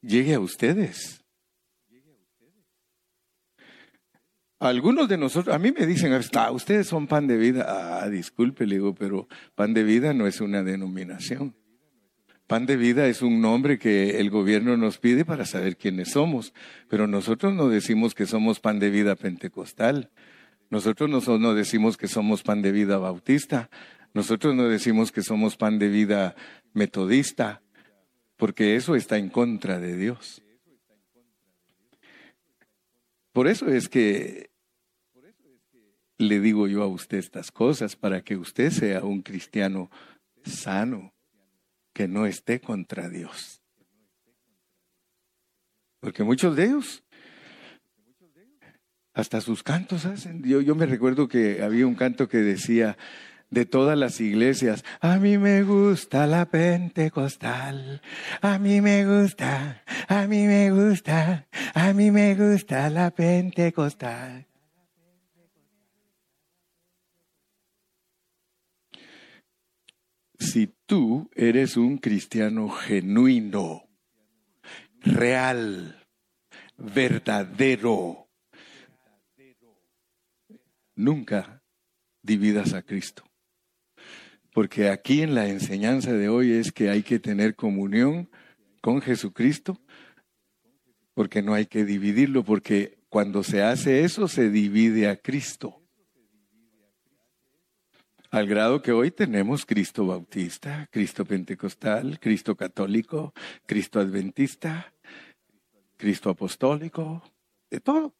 llegue 0.01 0.33
a 0.33 0.39
ustedes. 0.39 1.23
Algunos 4.59 5.09
de 5.09 5.17
nosotros, 5.17 5.55
a 5.55 5.59
mí 5.59 5.71
me 5.71 5.87
dicen, 5.87 6.13
ah, 6.35 6.51
ustedes 6.51 6.85
son 6.87 7.07
pan 7.07 7.25
de 7.25 7.35
vida. 7.37 7.65
Ah, 7.67 8.09
disculpe, 8.09 8.67
le 8.67 8.75
digo, 8.75 8.93
pero 8.93 9.27
pan 9.55 9.73
de 9.73 9.83
vida 9.83 10.13
no 10.13 10.27
es 10.27 10.39
una 10.39 10.61
denominación. 10.61 11.55
Pan 12.45 12.65
de 12.65 12.75
vida 12.75 13.07
es 13.07 13.21
un 13.21 13.41
nombre 13.41 13.79
que 13.79 14.19
el 14.19 14.29
gobierno 14.29 14.77
nos 14.77 14.97
pide 14.97 15.25
para 15.25 15.45
saber 15.45 15.77
quiénes 15.77 16.11
somos, 16.11 16.53
pero 16.89 17.07
nosotros 17.07 17.53
no 17.55 17.69
decimos 17.69 18.13
que 18.13 18.25
somos 18.25 18.59
pan 18.59 18.77
de 18.77 18.89
vida 18.89 19.15
pentecostal, 19.15 20.11
nosotros 20.69 21.09
no, 21.09 21.53
decimos 21.53 21.97
que 21.97 22.07
somos 22.07 22.43
pan 22.43 22.61
de 22.61 22.71
vida 22.71 22.97
bautista, 22.97 23.69
nosotros 24.13 24.55
no 24.55 24.67
decimos 24.67 25.11
que 25.11 25.21
somos 25.21 25.57
pan 25.57 25.79
de 25.79 25.89
vida 25.89 26.35
metodista, 26.73 27.61
porque 28.37 28.75
eso 28.75 28.95
está 28.95 29.17
en 29.17 29.29
contra 29.29 29.79
de 29.79 29.95
Dios. 29.95 30.41
Por 33.31 33.47
eso 33.47 33.67
es 33.67 33.87
que 33.87 34.49
le 36.17 36.39
digo 36.39 36.67
yo 36.67 36.83
a 36.83 36.87
usted 36.87 37.17
estas 37.17 37.51
cosas, 37.51 37.95
para 37.95 38.21
que 38.21 38.37
usted 38.37 38.69
sea 38.71 39.03
un 39.03 39.21
cristiano 39.21 39.89
sano, 40.43 41.13
que 41.93 42.07
no 42.07 42.25
esté 42.25 42.59
contra 42.59 43.09
Dios. 43.09 43.61
Porque 45.99 46.23
muchos 46.23 46.55
de 46.55 46.65
ellos 46.65 47.03
hasta 49.13 49.41
sus 49.41 49.61
cantos 49.63 50.05
hacen. 50.05 50.43
Yo, 50.43 50.75
me 50.75 50.85
recuerdo 50.85 51.27
que 51.27 51.61
había 51.61 51.85
un 51.85 51.95
canto 51.95 52.27
que 52.27 52.37
decía, 52.37 52.97
de 53.51 53.65
todas 53.65 53.97
las 53.97 54.19
iglesias. 54.19 54.83
A 54.99 55.17
mí 55.19 55.37
me 55.37 55.61
gusta 55.61 56.25
la 56.25 56.45
pentecostal, 56.45 58.01
a 58.41 58.57
mí 58.57 58.81
me 58.81 59.05
gusta, 59.05 59.83
a 60.07 60.25
mí 60.25 60.47
me 60.47 60.71
gusta, 60.71 61.47
a 61.75 61.93
mí 61.93 62.09
me 62.09 62.33
gusta 62.33 62.89
la 62.89 63.11
pentecostal. 63.11 64.47
Si 70.39 70.73
tú 70.87 71.29
eres 71.35 71.77
un 71.77 71.99
cristiano 71.99 72.67
genuino, 72.69 73.83
real, 75.01 76.07
verdadero, 76.77 78.27
nunca 80.95 81.61
dividas 82.23 82.73
a 82.73 82.81
Cristo. 82.81 83.30
Porque 84.53 84.89
aquí 84.89 85.21
en 85.21 85.33
la 85.33 85.47
enseñanza 85.47 86.11
de 86.13 86.27
hoy 86.27 86.51
es 86.51 86.71
que 86.71 86.89
hay 86.89 87.03
que 87.03 87.19
tener 87.19 87.55
comunión 87.55 88.29
con 88.81 89.01
Jesucristo, 89.01 89.79
porque 91.13 91.41
no 91.41 91.53
hay 91.53 91.65
que 91.65 91.85
dividirlo, 91.85 92.43
porque 92.43 92.97
cuando 93.09 93.43
se 93.43 93.61
hace 93.61 94.03
eso 94.03 94.27
se 94.27 94.49
divide 94.49 95.07
a 95.07 95.15
Cristo. 95.15 95.81
Al 98.29 98.47
grado 98.47 98.81
que 98.81 98.93
hoy 98.93 99.11
tenemos 99.11 99.65
Cristo 99.65 100.05
bautista, 100.05 100.87
Cristo 100.89 101.25
pentecostal, 101.25 102.17
Cristo 102.19 102.55
católico, 102.55 103.33
Cristo 103.65 103.99
adventista, 103.99 104.93
Cristo 105.97 106.29
apostólico, 106.29 107.21
de 107.69 107.81
todo. 107.81 108.15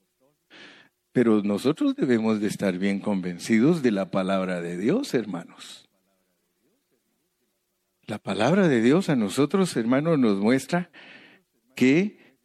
Pero 1.13 1.41
nosotros 1.43 1.95
debemos 1.95 2.41
de 2.41 2.47
estar 2.47 2.77
bien 2.77 2.99
convencidos 2.99 3.81
de 3.81 3.91
la 3.91 4.11
palabra 4.11 4.61
de 4.61 4.77
Dios, 4.77 5.13
hermanos. 5.13 5.90
La 8.07 8.17
palabra 8.17 8.67
de 8.67 8.81
Dios 8.81 9.09
a 9.09 9.15
nosotros, 9.15 9.75
hermanos, 9.77 10.19
nos 10.19 10.39
muestra 10.39 10.89
que 11.75 12.37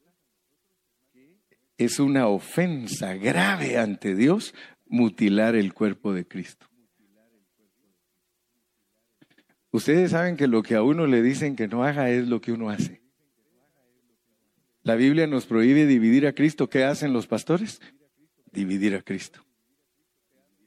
es 1.79 1.99
una 1.99 2.29
ofensa 2.29 3.15
grave 3.15 3.79
ante 3.79 4.15
Dios 4.15 4.55
mutilar 4.87 5.57
el 5.57 5.75
cuerpo 5.75 6.13
de 6.13 6.27
Cristo. 6.27 6.67
Ustedes 9.71 10.13
saben 10.13 10.37
que 10.37 10.47
lo 10.47 10.63
que 10.63 10.75
a 10.75 10.83
uno 10.83 11.07
le 11.07 11.23
dicen 11.23 11.57
que 11.57 11.69
no 11.69 11.85
haga 11.85 12.11
es 12.11 12.29
lo 12.29 12.41
que 12.41 12.53
uno 12.53 12.71
hace. 12.71 13.03
La 14.83 14.95
Biblia 14.95 15.27
nos 15.27 15.47
prohíbe 15.47 15.85
dividir 15.87 16.27
a 16.27 16.33
Cristo. 16.33 16.71
¿Qué 16.71 16.85
hacen 16.85 17.13
los 17.13 17.27
pastores? 17.27 17.81
dividir 18.57 18.95
a 18.95 19.03
Cristo. 19.03 19.46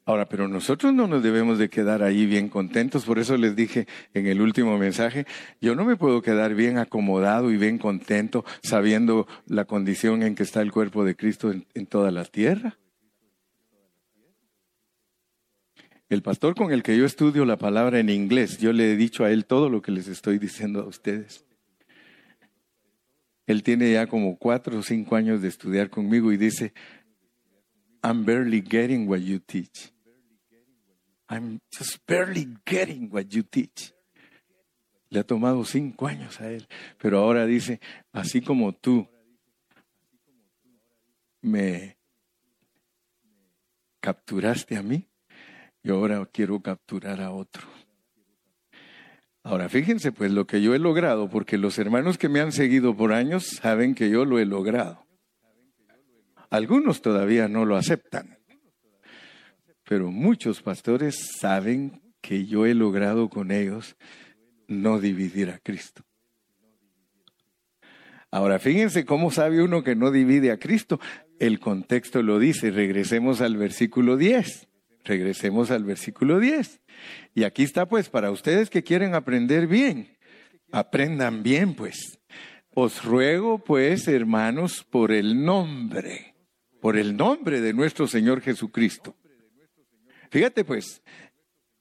Ahora, 0.09 0.27
pero 0.27 0.47
nosotros 0.47 0.91
no 0.91 1.05
nos 1.05 1.21
debemos 1.21 1.59
de 1.59 1.69
quedar 1.69 2.01
ahí 2.01 2.25
bien 2.25 2.49
contentos, 2.49 3.05
por 3.05 3.19
eso 3.19 3.37
les 3.37 3.55
dije 3.55 3.85
en 4.15 4.25
el 4.25 4.41
último 4.41 4.75
mensaje, 4.79 5.27
yo 5.61 5.75
no 5.75 5.85
me 5.85 5.97
puedo 5.97 6.23
quedar 6.23 6.55
bien 6.55 6.79
acomodado 6.79 7.51
y 7.51 7.57
bien 7.57 7.77
contento 7.77 8.43
sabiendo 8.63 9.27
la 9.45 9.65
condición 9.65 10.23
en 10.23 10.33
que 10.33 10.41
está 10.41 10.63
el 10.63 10.71
cuerpo 10.71 11.05
de 11.05 11.15
Cristo 11.15 11.51
en, 11.51 11.67
en 11.75 11.85
toda 11.85 12.09
la 12.09 12.25
tierra. 12.25 12.79
El 16.09 16.23
pastor 16.23 16.55
con 16.55 16.71
el 16.71 16.81
que 16.81 16.97
yo 16.97 17.05
estudio 17.05 17.45
la 17.45 17.57
palabra 17.57 17.99
en 17.99 18.09
inglés, 18.09 18.57
yo 18.57 18.73
le 18.73 18.91
he 18.91 18.95
dicho 18.95 19.25
a 19.25 19.29
él 19.29 19.45
todo 19.45 19.69
lo 19.69 19.83
que 19.83 19.91
les 19.91 20.07
estoy 20.07 20.39
diciendo 20.39 20.81
a 20.81 20.87
ustedes. 20.87 21.45
Él 23.45 23.61
tiene 23.61 23.91
ya 23.93 24.07
como 24.07 24.39
cuatro 24.39 24.79
o 24.79 24.81
cinco 24.81 25.15
años 25.15 25.43
de 25.43 25.49
estudiar 25.49 25.91
conmigo 25.91 26.31
y 26.31 26.37
dice, 26.37 26.73
I'm 28.03 28.25
barely 28.25 28.61
getting 28.61 29.07
what 29.07 29.19
you 29.19 29.37
teach. 29.37 29.91
I'm 31.29 31.61
just 31.71 31.99
barely 32.07 32.47
getting 32.65 33.09
what 33.11 33.25
you 33.29 33.43
teach. 33.43 33.93
Le 35.09 35.19
ha 35.19 35.23
tomado 35.23 35.63
cinco 35.63 36.07
años 36.07 36.41
a 36.41 36.51
él, 36.51 36.67
pero 36.97 37.19
ahora 37.19 37.45
dice, 37.45 37.79
así 38.11 38.41
como 38.41 38.73
tú 38.73 39.07
me 41.41 41.97
capturaste 43.99 44.75
a 44.77 44.83
mí, 44.83 45.07
yo 45.83 45.95
ahora 45.95 46.27
quiero 46.31 46.61
capturar 46.61 47.21
a 47.21 47.31
otro. 47.31 47.67
Ahora 49.43 49.69
fíjense 49.69 50.11
pues 50.11 50.31
lo 50.31 50.45
que 50.45 50.61
yo 50.61 50.75
he 50.75 50.79
logrado, 50.79 51.29
porque 51.29 51.57
los 51.57 51.77
hermanos 51.77 52.17
que 52.17 52.29
me 52.29 52.39
han 52.39 52.51
seguido 52.51 52.95
por 52.95 53.13
años 53.13 53.45
saben 53.45 53.95
que 53.95 54.09
yo 54.09 54.25
lo 54.25 54.39
he 54.39 54.45
logrado. 54.45 55.05
Algunos 56.49 57.01
todavía 57.01 57.47
no 57.47 57.65
lo 57.65 57.77
aceptan, 57.77 58.38
pero 59.89 60.11
muchos 60.11 60.61
pastores 60.61 61.17
saben 61.39 61.99
que 62.21 62.45
yo 62.45 62.67
he 62.67 62.75
logrado 62.75 63.27
con 63.27 63.49
ellos 63.49 63.97
no 64.67 64.99
dividir 64.99 65.49
a 65.49 65.57
Cristo. 65.57 66.03
Ahora, 68.29 68.59
fíjense 68.59 69.03
cómo 69.03 69.31
sabe 69.31 69.63
uno 69.63 69.83
que 69.83 69.95
no 69.95 70.11
divide 70.11 70.51
a 70.51 70.59
Cristo. 70.59 70.99
El 71.39 71.59
contexto 71.59 72.21
lo 72.21 72.37
dice. 72.37 72.69
Regresemos 72.69 73.41
al 73.41 73.57
versículo 73.57 74.15
10. 74.15 74.67
Regresemos 75.05 75.71
al 75.71 75.85
versículo 75.85 76.39
10. 76.39 76.81
Y 77.33 77.43
aquí 77.43 77.63
está 77.63 77.87
pues 77.87 78.09
para 78.09 78.29
ustedes 78.29 78.69
que 78.69 78.83
quieren 78.83 79.15
aprender 79.15 79.65
bien. 79.65 80.19
Aprendan 80.71 81.41
bien 81.41 81.73
pues. 81.73 82.19
Os 82.75 83.03
ruego 83.03 83.57
pues, 83.57 84.07
hermanos, 84.07 84.85
por 84.87 85.11
el 85.11 85.43
nombre 85.43 86.35
por 86.79 86.97
el 86.97 87.17
nombre 87.17 87.61
de 87.61 87.73
nuestro 87.73 88.07
Señor 88.07 88.41
Jesucristo. 88.41 89.15
Fíjate 90.29 90.63
pues, 90.63 91.01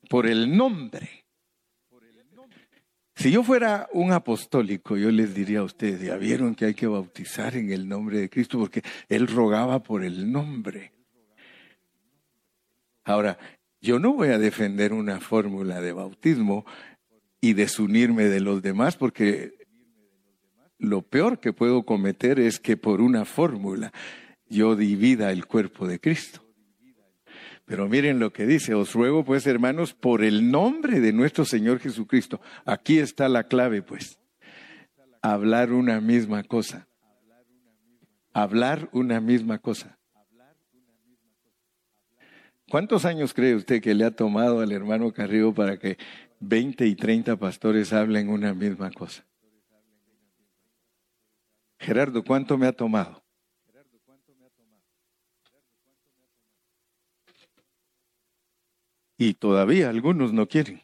por 0.08 0.26
el 0.26 0.56
nombre. 0.56 1.24
Si 3.14 3.32
yo 3.32 3.42
fuera 3.42 3.88
un 3.92 4.12
apostólico, 4.12 4.96
yo 4.96 5.10
les 5.10 5.34
diría 5.34 5.58
a 5.58 5.64
ustedes, 5.64 6.02
ya 6.02 6.16
vieron 6.16 6.54
que 6.54 6.66
hay 6.66 6.74
que 6.74 6.86
bautizar 6.86 7.56
en 7.56 7.72
el 7.72 7.88
nombre 7.88 8.20
de 8.20 8.30
Cristo 8.30 8.60
porque 8.60 8.82
Él 9.08 9.26
rogaba 9.26 9.82
por 9.82 10.04
el 10.04 10.30
nombre. 10.30 10.92
Ahora, 13.02 13.36
yo 13.80 13.98
no 13.98 14.12
voy 14.12 14.28
a 14.28 14.38
defender 14.38 14.92
una 14.92 15.18
fórmula 15.18 15.80
de 15.80 15.92
bautismo 15.92 16.64
y 17.40 17.54
desunirme 17.54 18.24
de 18.24 18.38
los 18.38 18.62
demás 18.62 18.96
porque 18.96 19.66
lo 20.78 21.02
peor 21.02 21.40
que 21.40 21.52
puedo 21.52 21.84
cometer 21.84 22.38
es 22.38 22.60
que 22.60 22.76
por 22.76 23.00
una 23.00 23.24
fórmula 23.24 23.92
yo 24.46 24.76
divida 24.76 25.32
el 25.32 25.46
cuerpo 25.46 25.88
de 25.88 25.98
Cristo. 25.98 26.47
Pero 27.68 27.86
miren 27.86 28.18
lo 28.18 28.32
que 28.32 28.46
dice, 28.46 28.72
os 28.72 28.94
ruego 28.94 29.26
pues 29.26 29.46
hermanos, 29.46 29.92
por 29.92 30.24
el 30.24 30.50
nombre 30.50 31.00
de 31.00 31.12
nuestro 31.12 31.44
Señor 31.44 31.80
Jesucristo, 31.80 32.40
aquí 32.64 32.98
está 32.98 33.28
la 33.28 33.44
clave 33.44 33.82
pues, 33.82 34.18
hablar 35.20 35.72
una 35.72 36.00
misma 36.00 36.42
cosa, 36.44 36.88
hablar 38.32 38.88
una 38.92 39.20
misma 39.20 39.58
cosa. 39.58 39.98
¿Cuántos 42.70 43.04
años 43.04 43.34
cree 43.34 43.54
usted 43.54 43.82
que 43.82 43.94
le 43.94 44.06
ha 44.06 44.12
tomado 44.12 44.60
al 44.60 44.72
hermano 44.72 45.12
Carrillo 45.12 45.52
para 45.52 45.78
que 45.78 45.98
20 46.40 46.86
y 46.86 46.94
30 46.94 47.36
pastores 47.36 47.92
hablen 47.92 48.30
una 48.30 48.54
misma 48.54 48.90
cosa? 48.90 49.26
Gerardo, 51.78 52.24
¿cuánto 52.24 52.56
me 52.56 52.66
ha 52.66 52.72
tomado? 52.72 53.27
Y 59.18 59.34
todavía 59.34 59.90
algunos 59.90 60.32
no 60.32 60.48
quieren. 60.48 60.80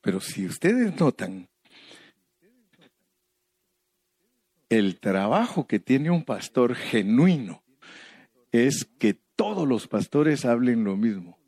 Pero 0.00 0.20
si 0.20 0.46
ustedes 0.46 0.98
notan 0.98 1.48
el 4.70 5.00
trabajo 5.00 5.66
que 5.66 5.80
tiene 5.80 6.10
un 6.10 6.24
pastor 6.24 6.76
genuino, 6.76 7.62
es 8.52 8.84
que 8.98 9.14
todos 9.36 9.66
los 9.66 9.88
pastores 9.88 10.44
hablen 10.44 10.84
lo 10.84 10.96
mismo. 10.96 11.38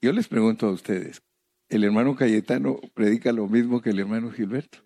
Yo 0.00 0.12
les 0.12 0.28
pregunto 0.28 0.66
a 0.66 0.70
ustedes, 0.70 1.22
¿el 1.68 1.82
hermano 1.82 2.14
Cayetano 2.14 2.78
predica 2.94 3.32
lo 3.32 3.48
mismo 3.48 3.80
que 3.80 3.90
el 3.90 3.98
hermano 3.98 4.30
Gilberto? 4.30 4.78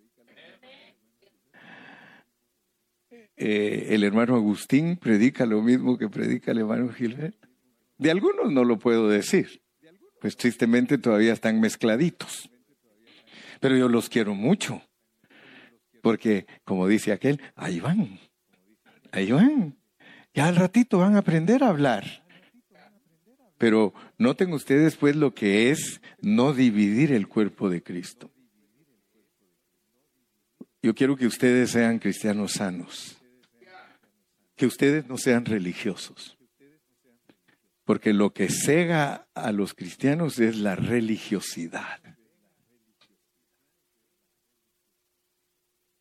Eh, 3.38 3.94
¿El 3.94 4.02
hermano 4.02 4.34
Agustín 4.34 4.96
predica 4.96 5.46
lo 5.46 5.62
mismo 5.62 5.96
que 5.96 6.08
predica 6.08 6.50
el 6.50 6.58
hermano 6.58 6.88
Gilberto? 6.88 7.48
De 7.96 8.10
algunos 8.10 8.52
no 8.52 8.64
lo 8.64 8.78
puedo 8.78 9.08
decir, 9.08 9.62
pues 10.20 10.36
tristemente 10.36 10.98
todavía 10.98 11.32
están 11.32 11.60
mezcladitos. 11.60 12.50
Pero 13.60 13.76
yo 13.76 13.88
los 13.88 14.08
quiero 14.08 14.34
mucho, 14.34 14.82
porque 16.02 16.46
como 16.64 16.86
dice 16.88 17.12
aquel, 17.12 17.40
ahí 17.54 17.80
van, 17.80 18.18
Ahí 19.12 19.32
van. 19.32 19.76
Ya 20.34 20.46
al 20.46 20.56
ratito 20.56 20.98
van 20.98 21.16
a 21.16 21.20
aprender 21.20 21.62
a 21.62 21.68
hablar. 21.68 22.24
Pero 23.56 23.92
noten 24.18 24.52
ustedes 24.52 24.96
pues 24.96 25.16
lo 25.16 25.34
que 25.34 25.70
es 25.70 26.00
no 26.20 26.52
dividir 26.52 27.12
el 27.12 27.26
cuerpo 27.26 27.70
de 27.70 27.82
Cristo. 27.82 28.30
Yo 30.82 30.94
quiero 30.94 31.16
que 31.16 31.26
ustedes 31.26 31.70
sean 31.70 31.98
cristianos 31.98 32.52
sanos. 32.52 33.17
Que 34.58 34.66
ustedes 34.66 35.06
no 35.08 35.16
sean 35.16 35.46
religiosos. 35.46 36.36
Porque 37.84 38.12
lo 38.12 38.34
que 38.34 38.50
cega 38.50 39.28
a 39.32 39.52
los 39.52 39.72
cristianos 39.72 40.38
es 40.38 40.58
la 40.58 40.74
religiosidad. 40.74 42.00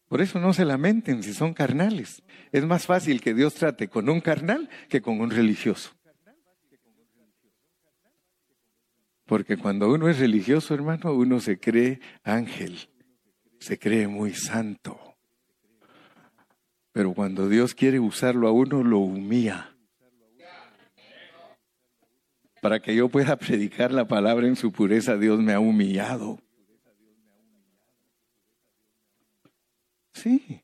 Por 0.09 0.21
eso 0.21 0.39
no 0.39 0.53
se 0.53 0.65
lamenten 0.65 1.21
si 1.21 1.33
son 1.33 1.53
carnales. 1.53 2.23
Es 2.51 2.65
más 2.65 2.85
fácil 2.85 3.21
que 3.21 3.33
Dios 3.33 3.53
trate 3.53 3.87
con 3.89 4.09
un 4.09 4.21
carnal 4.21 4.69
que 4.89 5.01
con 5.01 5.21
un 5.21 5.29
religioso. 5.29 5.91
Porque 9.25 9.57
cuando 9.57 9.91
uno 9.91 10.09
es 10.09 10.19
religioso, 10.19 10.73
hermano, 10.73 11.13
uno 11.13 11.39
se 11.39 11.59
cree 11.59 11.99
ángel, 12.23 12.89
se 13.59 13.77
cree 13.77 14.07
muy 14.07 14.33
santo. 14.33 15.06
Pero 16.97 17.13
cuando 17.13 17.47
Dios 17.47 17.75
quiere 17.75 17.99
usarlo 17.99 18.47
a 18.47 18.51
uno, 18.51 18.81
lo 18.81 18.97
humilla. 18.97 19.71
Para 22.59 22.79
que 22.79 22.95
yo 22.95 23.07
pueda 23.07 23.35
predicar 23.37 23.91
la 23.91 24.07
palabra 24.07 24.47
en 24.47 24.55
su 24.55 24.71
pureza, 24.71 25.15
Dios 25.15 25.39
me 25.39 25.53
ha 25.53 25.59
humillado. 25.59 26.39
Sí. 30.15 30.63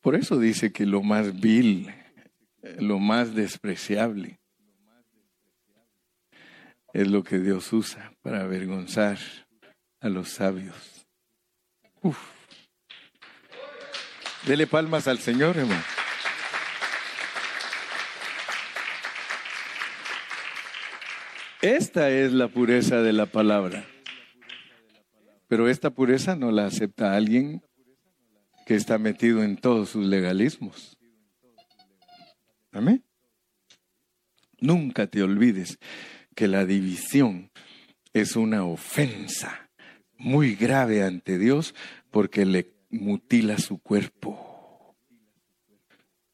Por 0.00 0.16
eso 0.16 0.40
dice 0.40 0.72
que 0.72 0.84
lo 0.84 1.04
más 1.04 1.40
vil, 1.40 1.94
lo 2.80 2.98
más 2.98 3.32
despreciable, 3.36 4.40
es 6.92 7.06
lo 7.06 7.22
que 7.22 7.38
Dios 7.38 7.72
usa 7.72 8.12
para 8.22 8.40
avergonzar 8.40 9.18
a 10.00 10.08
los 10.08 10.30
sabios. 10.30 11.06
Uf. 12.02 12.35
Dele 14.46 14.68
palmas 14.68 15.08
al 15.08 15.18
Señor, 15.18 15.56
hermano. 15.56 15.82
Esta 21.60 22.10
es 22.10 22.32
la 22.32 22.46
pureza 22.46 23.02
de 23.02 23.12
la 23.12 23.26
palabra. 23.26 23.84
Pero 25.48 25.68
esta 25.68 25.90
pureza 25.90 26.36
no 26.36 26.52
la 26.52 26.66
acepta 26.66 27.16
alguien 27.16 27.60
que 28.66 28.76
está 28.76 28.98
metido 28.98 29.42
en 29.42 29.56
todos 29.56 29.88
sus 29.88 30.06
legalismos. 30.06 30.96
Amén. 32.70 33.04
Nunca 34.60 35.08
te 35.08 35.24
olvides 35.24 35.80
que 36.36 36.46
la 36.46 36.64
división 36.64 37.50
es 38.12 38.36
una 38.36 38.64
ofensa 38.64 39.70
muy 40.18 40.54
grave 40.54 41.02
ante 41.02 41.36
Dios 41.36 41.74
porque 42.12 42.46
le 42.46 42.75
mutila 42.98 43.58
su 43.58 43.78
cuerpo. 43.78 44.94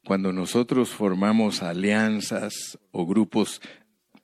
Cuando 0.05 0.33
nosotros 0.33 0.89
formamos 0.89 1.63
alianzas 1.63 2.77
o 2.91 3.05
grupos 3.05 3.61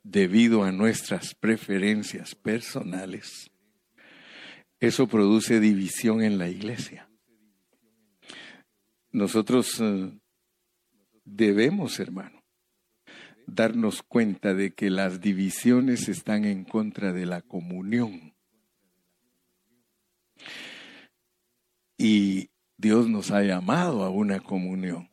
debido 0.02 0.62
a 0.62 0.72
nuestras 0.72 1.34
preferencias 1.34 2.34
personales, 2.34 3.50
eso 4.78 5.06
produce 5.08 5.60
división 5.60 6.22
en 6.22 6.38
la 6.38 6.48
iglesia. 6.48 7.08
Nosotros 9.12 9.80
eh, 9.80 10.10
debemos, 11.24 11.98
hermano, 11.98 12.42
darnos 13.46 14.02
cuenta 14.02 14.54
de 14.54 14.72
que 14.72 14.90
las 14.90 15.20
divisiones 15.20 16.08
están 16.08 16.44
en 16.44 16.64
contra 16.64 17.12
de 17.12 17.26
la 17.26 17.42
comunión. 17.42 18.34
Y 22.02 22.48
Dios 22.78 23.10
nos 23.10 23.30
ha 23.30 23.42
llamado 23.42 24.04
a 24.04 24.08
una 24.08 24.40
comunión. 24.40 25.10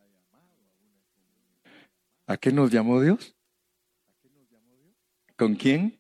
¿A 2.26 2.38
qué 2.38 2.54
nos 2.54 2.72
llamó 2.72 3.02
Dios? 3.02 3.36
¿Con 5.36 5.56
quién? 5.56 6.00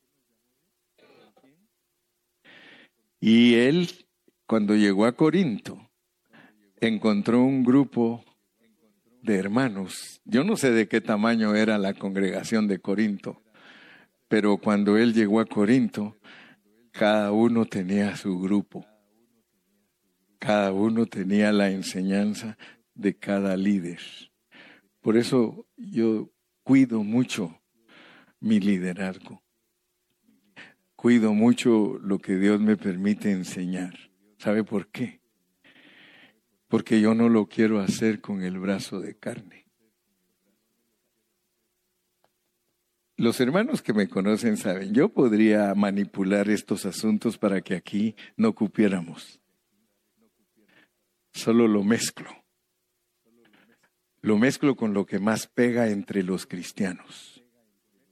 Y 3.20 3.56
él, 3.56 3.90
cuando 4.46 4.78
llegó 4.78 5.06
a 5.06 5.12
Corinto, 5.12 5.78
encontró 6.80 7.42
un 7.42 7.66
grupo 7.66 8.24
de 9.22 9.36
hermanos. 9.36 10.22
Yo 10.24 10.46
no 10.46 10.56
sé 10.56 10.72
de 10.72 10.88
qué 10.88 11.02
tamaño 11.02 11.54
era 11.54 11.78
la 11.78 11.96
congregación 11.96 12.70
de 12.70 12.80
Corinto, 12.80 13.44
pero 14.30 14.58
cuando 14.58 14.96
él 14.96 15.14
llegó 15.14 15.42
a 15.42 15.46
Corinto, 15.46 16.16
cada 16.92 17.34
uno 17.34 17.66
tenía 17.66 18.16
su 18.16 18.40
grupo. 18.40 18.86
Cada 20.40 20.72
uno 20.72 21.06
tenía 21.06 21.52
la 21.52 21.70
enseñanza 21.70 22.58
de 22.94 23.18
cada 23.18 23.58
líder. 23.58 24.00
Por 25.02 25.18
eso 25.18 25.68
yo 25.78 26.30
cuido 26.64 27.04
mucho 27.04 27.62
mi 28.40 28.60
liderazgo 28.60 29.44
cuido 30.98 31.34
mucho 31.34 32.00
lo 32.02 32.18
que 32.18 32.38
Dios 32.38 32.60
me 32.60 32.76
permite 32.76 33.32
enseñar. 33.32 33.94
¿Sabe 34.40 34.64
por 34.64 34.88
qué? 34.88 35.22
Porque 36.68 37.00
yo 37.00 37.14
no 37.14 37.30
lo 37.30 37.46
quiero 37.48 37.80
hacer 37.80 38.20
con 38.20 38.42
el 38.42 38.60
brazo 38.60 39.00
de 39.00 39.16
carne. 39.16 39.68
Los 43.16 43.40
hermanos 43.40 43.82
que 43.82 43.94
me 43.94 44.10
conocen 44.10 44.58
saben, 44.58 44.94
yo 44.94 45.10
podría 45.10 45.74
manipular 45.76 46.50
estos 46.50 46.86
asuntos 46.86 47.38
para 47.38 47.62
que 47.62 47.76
aquí 47.76 48.16
no 48.36 48.54
cupiéramos. 48.54 49.40
Solo 51.38 51.68
lo 51.68 51.84
mezclo. 51.84 52.30
Lo 54.22 54.38
mezclo 54.38 54.76
con 54.76 54.94
lo 54.94 55.06
que 55.06 55.20
más 55.20 55.48
pega 55.48 55.90
entre 55.90 56.24
los 56.24 56.46
cristianos. 56.46 57.44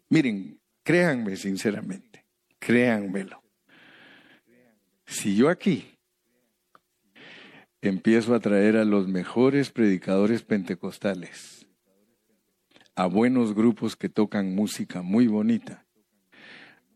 Miren, 0.09 0.59
créanme 0.83 1.35
sinceramente, 1.35 2.25
créanmelo. 2.59 3.41
Si 5.05 5.35
yo 5.35 5.49
aquí 5.49 5.97
empiezo 7.81 8.33
a 8.33 8.39
traer 8.39 8.77
a 8.77 8.85
los 8.85 9.07
mejores 9.07 9.71
predicadores 9.71 10.43
pentecostales, 10.43 11.67
a 12.95 13.07
buenos 13.07 13.53
grupos 13.53 13.95
que 13.95 14.09
tocan 14.09 14.55
música 14.55 15.01
muy 15.01 15.27
bonita, 15.27 15.85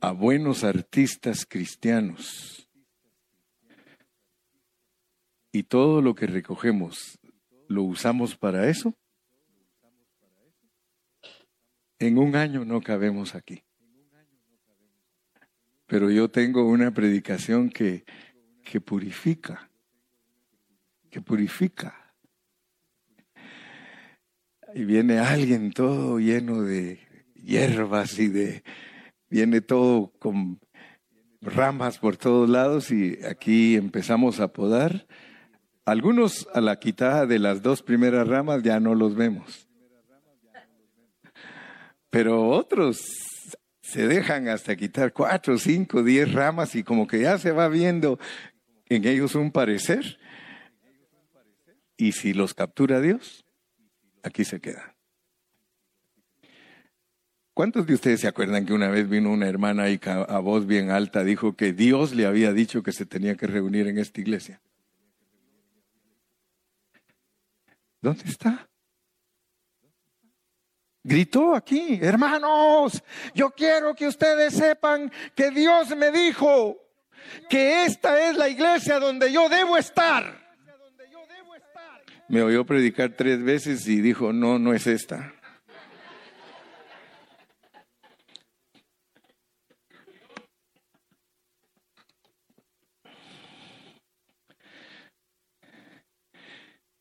a 0.02 0.12
buenos 0.12 0.64
artistas 0.64 1.46
cristianos, 1.46 2.59
y 5.52 5.64
todo 5.64 6.02
lo 6.02 6.16
que 6.16 6.28
recogemos 6.28 7.20
lo 7.68 7.84
usamos 7.84 8.36
para 8.36 8.70
eso, 8.70 8.96
en 12.00 12.18
un 12.18 12.36
año 12.36 12.66
no 12.66 12.82
cabemos 12.82 13.36
aquí. 13.36 13.64
Pero 15.86 16.10
yo 16.12 16.30
tengo 16.30 16.68
una 16.68 16.94
predicación 16.94 17.70
que, 17.70 18.06
que 18.64 18.80
purifica, 18.80 19.70
que 21.10 21.22
purifica. 21.22 22.14
Y 24.74 24.86
viene 24.86 25.18
alguien 25.18 25.72
todo 25.72 26.20
lleno 26.20 26.62
de 26.62 27.00
hierbas 27.34 28.20
y 28.20 28.28
de, 28.28 28.64
viene 29.30 29.62
todo 29.62 30.12
con 30.20 30.60
ramas 31.42 31.98
por 31.98 32.18
todos 32.18 32.50
lados 32.50 32.92
y 32.92 33.24
aquí 33.26 33.76
empezamos 33.76 34.40
a 34.40 34.54
podar. 34.54 35.08
Algunos 35.90 36.48
a 36.54 36.62
la 36.62 36.80
quitada 36.80 37.26
de 37.26 37.40
las 37.40 37.64
dos 37.64 37.82
primeras 37.82 38.28
ramas 38.28 38.62
ya 38.62 38.80
no 38.80 38.94
los 38.94 39.16
vemos. 39.16 39.68
Pero 42.12 42.48
otros 42.48 43.00
se 43.82 44.08
dejan 44.08 44.50
hasta 44.50 44.76
quitar 44.76 45.14
cuatro, 45.14 45.58
cinco, 45.58 46.04
diez 46.04 46.32
ramas 46.32 46.76
y 46.76 46.84
como 46.84 47.08
que 47.08 47.22
ya 47.22 47.40
se 47.40 47.52
va 47.52 47.68
viendo 47.70 48.20
en 48.88 49.06
ellos 49.06 49.34
un 49.34 49.52
parecer. 49.52 50.20
Y 51.98 52.12
si 52.12 52.34
los 52.34 52.54
captura 52.54 53.02
Dios, 53.02 53.44
aquí 54.22 54.46
se 54.46 54.62
quedan. 54.62 54.94
¿Cuántos 57.56 57.88
de 57.88 57.96
ustedes 57.96 58.22
se 58.22 58.28
acuerdan 58.28 58.68
que 58.68 58.74
una 58.74 58.90
vez 58.90 59.10
vino 59.10 59.32
una 59.32 59.50
hermana 59.50 59.90
y 59.90 60.00
a 60.06 60.38
voz 60.38 60.68
bien 60.68 60.92
alta 60.92 61.24
dijo 61.24 61.56
que 61.56 61.74
Dios 61.74 62.14
le 62.14 62.28
había 62.28 62.54
dicho 62.54 62.84
que 62.84 62.92
se 62.92 63.08
tenía 63.08 63.36
que 63.36 63.48
reunir 63.48 63.88
en 63.88 63.98
esta 63.98 64.22
iglesia? 64.22 64.62
¿Dónde 68.02 68.24
está? 68.26 68.68
Gritó 71.04 71.56
aquí, 71.56 71.98
hermanos, 72.02 73.02
yo 73.34 73.52
quiero 73.52 73.96
que 73.96 74.08
ustedes 74.08 74.54
sepan 74.54 75.12
que 75.34 75.50
Dios 75.50 75.96
me 75.96 76.12
dijo 76.12 76.78
que 77.50 77.86
esta 77.86 78.30
es 78.30 78.38
la 78.38 78.50
iglesia 78.50 79.00
donde 79.00 79.32
yo 79.32 79.48
debo 79.50 79.78
estar. 79.78 80.50
Me 82.28 82.44
oyó 82.44 82.64
predicar 82.66 83.12
tres 83.16 83.42
veces 83.44 83.88
y 83.88 84.02
dijo, 84.02 84.32
no, 84.32 84.60
no 84.60 84.74
es 84.74 84.86
esta. 84.86 85.34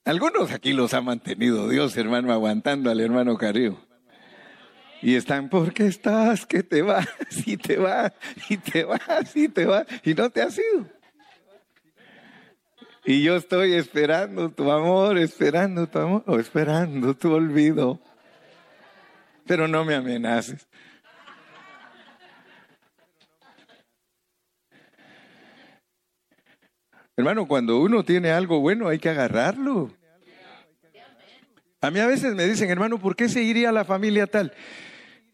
Algunos 0.08 0.52
aquí 0.52 0.72
los 0.72 0.94
ha 0.94 1.02
mantenido 1.02 1.68
Dios, 1.68 1.94
hermano, 1.98 2.32
aguantando 2.32 2.90
al 2.90 2.98
hermano 2.98 3.36
Carrillo. 3.36 3.76
Y 5.02 5.16
están, 5.16 5.50
¿por 5.50 5.74
qué 5.74 5.86
estás? 5.86 6.46
Que 6.46 6.62
te 6.62 6.80
vas, 6.80 7.06
y 7.46 7.58
te 7.58 7.76
vas, 7.76 8.14
y 8.48 8.56
te 8.56 8.84
vas, 8.84 9.36
y 9.36 9.48
te 9.50 9.66
vas, 9.66 9.86
y 10.02 10.14
no 10.14 10.30
te 10.30 10.40
has 10.40 10.56
ido. 10.56 10.86
Y 13.04 13.22
yo 13.22 13.36
estoy 13.36 13.74
esperando 13.74 14.48
tu 14.48 14.72
amor, 14.72 15.18
esperando 15.18 15.86
tu 15.86 15.98
amor, 15.98 16.22
o 16.26 16.38
esperando 16.38 17.12
tu 17.12 17.34
olvido. 17.34 18.00
Pero 19.46 19.68
no 19.68 19.84
me 19.84 19.94
amenaces. 19.94 20.66
Hermano, 27.14 27.46
cuando 27.46 27.78
uno 27.78 28.04
tiene 28.04 28.30
algo 28.30 28.60
bueno 28.60 28.88
hay 28.88 28.98
que 28.98 29.10
agarrarlo. 29.10 29.97
A 31.80 31.90
mí 31.90 32.00
a 32.00 32.06
veces 32.06 32.34
me 32.34 32.44
dicen, 32.44 32.70
hermano, 32.70 32.98
¿por 32.98 33.14
qué 33.14 33.28
se 33.28 33.42
iría 33.42 33.70
la 33.70 33.84
familia 33.84 34.26
tal? 34.26 34.52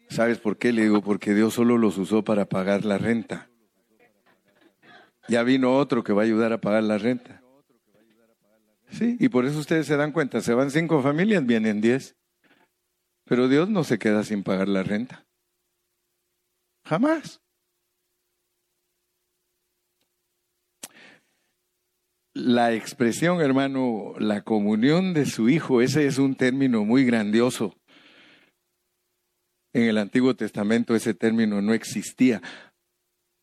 ¿Sabes 0.08 0.38
por 0.38 0.58
qué? 0.58 0.72
Le 0.72 0.82
digo, 0.82 1.02
porque 1.02 1.34
Dios 1.34 1.54
solo 1.54 1.78
los 1.78 1.96
usó 1.96 2.22
para 2.22 2.44
pagar 2.44 2.84
la 2.84 2.98
renta. 2.98 3.48
Ya 5.28 5.42
vino 5.42 5.76
otro 5.76 6.04
que 6.04 6.12
va 6.12 6.22
a 6.22 6.24
ayudar 6.26 6.52
a 6.52 6.60
pagar 6.60 6.82
la 6.82 6.98
renta. 6.98 7.42
Sí, 8.90 9.16
y 9.18 9.28
por 9.28 9.46
eso 9.46 9.58
ustedes 9.58 9.86
se 9.86 9.96
dan 9.96 10.12
cuenta, 10.12 10.40
se 10.40 10.54
van 10.54 10.70
cinco 10.70 11.02
familias, 11.02 11.44
vienen 11.46 11.80
diez. 11.80 12.14
Pero 13.24 13.48
Dios 13.48 13.70
no 13.70 13.82
se 13.82 13.98
queda 13.98 14.22
sin 14.22 14.42
pagar 14.42 14.68
la 14.68 14.82
renta. 14.82 15.24
Jamás. 16.84 17.40
La 22.44 22.74
expresión, 22.74 23.40
hermano, 23.40 24.12
la 24.18 24.42
comunión 24.42 25.14
de 25.14 25.24
su 25.24 25.48
Hijo, 25.48 25.80
ese 25.80 26.06
es 26.06 26.18
un 26.18 26.34
término 26.34 26.84
muy 26.84 27.06
grandioso. 27.06 27.74
En 29.72 29.84
el 29.84 29.96
Antiguo 29.96 30.36
Testamento 30.36 30.94
ese 30.94 31.14
término 31.14 31.62
no 31.62 31.72
existía. 31.72 32.42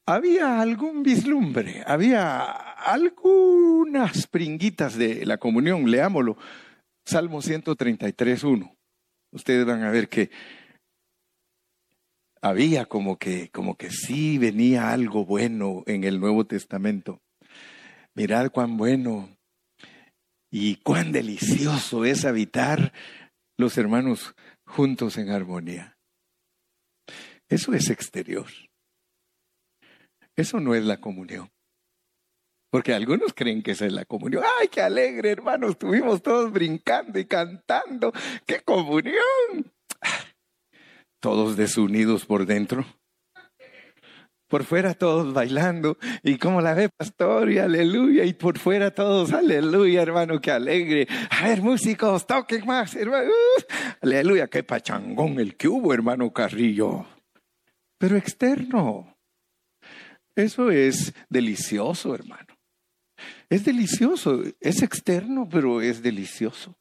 Había 0.06 0.62
algún 0.62 1.02
vislumbre, 1.02 1.84
había 1.88 2.42
algunas 2.44 4.28
pringuitas 4.28 4.96
de 5.00 5.26
la 5.26 5.40
comunión, 5.40 5.90
leámoslo. 5.90 6.38
Salmo 7.04 7.42
133, 7.42 8.44
1. 8.44 8.76
Ustedes 9.32 9.66
van 9.66 9.82
a 9.82 9.90
ver 9.90 10.10
que 10.10 10.30
había 12.40 12.86
como 12.86 13.18
que, 13.18 13.50
como 13.50 13.78
que 13.78 13.90
sí 13.90 14.38
venía 14.38 14.92
algo 14.92 15.26
bueno 15.26 15.82
en 15.88 16.04
el 16.04 16.20
Nuevo 16.20 16.46
Testamento. 16.46 17.20
Mirad 18.15 18.52
cuán 18.52 18.78
bueno 18.78 19.38
y 20.52 20.76
cuán 20.78 21.12
delicioso 21.12 22.04
es 22.04 22.26
habitar 22.26 22.91
los 23.58 23.78
hermanos 23.78 24.36
juntos 24.65 25.17
en 25.17 25.30
armonía. 25.30 25.97
Eso 27.47 27.74
es 27.74 27.89
exterior. 27.89 28.47
Eso 30.36 30.60
no 30.60 30.76
es 30.76 30.84
la 30.84 31.00
comunión. 31.00 31.50
Porque 32.69 32.93
algunos 32.93 33.34
creen 33.34 33.62
que 33.62 33.71
esa 33.71 33.86
es 33.86 33.93
la 33.93 34.06
comunión. 34.06 34.43
¡Ay, 34.60 34.69
qué 34.69 34.82
alegre, 34.82 35.32
hermanos! 35.32 35.71
Estuvimos 35.71 36.21
todos 36.21 36.52
brincando 36.52 37.19
y 37.19 37.26
cantando. 37.26 38.13
¡Qué 38.45 38.62
comunión! 38.62 39.71
Todos 41.19 41.58
desunidos 41.58 42.26
por 42.26 42.45
dentro 42.45 42.86
por 44.52 44.66
fuera 44.66 44.94
todos 44.94 45.34
bailando, 45.34 45.98
y 46.24 46.38
como 46.38 46.60
la 46.60 46.74
ve 46.74 46.90
pastor, 46.90 47.50
y 47.50 47.58
aleluya, 47.58 48.26
y 48.26 48.34
por 48.34 48.60
fuera 48.60 48.94
todos, 48.94 49.32
aleluya, 49.32 50.02
hermano, 50.02 50.42
qué 50.42 50.52
alegre. 50.52 51.08
A 51.30 51.48
ver, 51.48 51.62
músicos, 51.62 52.28
toquen 52.28 52.66
más, 52.66 52.94
hermano. 52.96 53.30
Uh, 53.30 53.62
aleluya, 54.02 54.48
qué 54.48 54.62
pachangón 54.64 55.40
el 55.40 55.56
que 55.56 55.70
hubo, 55.70 55.94
hermano 55.94 56.34
Carrillo. 56.34 57.06
Pero 57.98 58.18
externo. 58.18 59.16
Eso 60.36 60.70
es 60.70 61.14
delicioso, 61.30 62.14
hermano. 62.14 62.58
Es 63.50 63.64
delicioso, 63.64 64.44
es 64.60 64.82
externo, 64.82 65.48
pero 65.50 65.82
es 65.82 66.04
delicioso. 66.04 66.76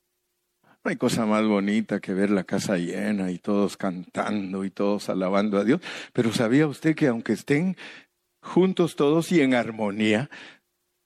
No 0.82 0.90
hay 0.90 0.96
cosa 0.96 1.26
más 1.26 1.44
bonita 1.46 2.00
que 2.00 2.14
ver 2.14 2.30
la 2.30 2.44
casa 2.44 2.78
llena 2.78 3.30
y 3.30 3.38
todos 3.38 3.76
cantando 3.76 4.64
y 4.64 4.70
todos 4.70 5.10
alabando 5.10 5.58
a 5.58 5.64
Dios. 5.64 5.82
Pero 6.14 6.32
¿sabía 6.32 6.66
usted 6.66 6.94
que 6.94 7.08
aunque 7.08 7.34
estén 7.34 7.76
juntos 8.40 8.96
todos 8.96 9.30
y 9.30 9.42
en 9.42 9.54
armonía, 9.54 10.30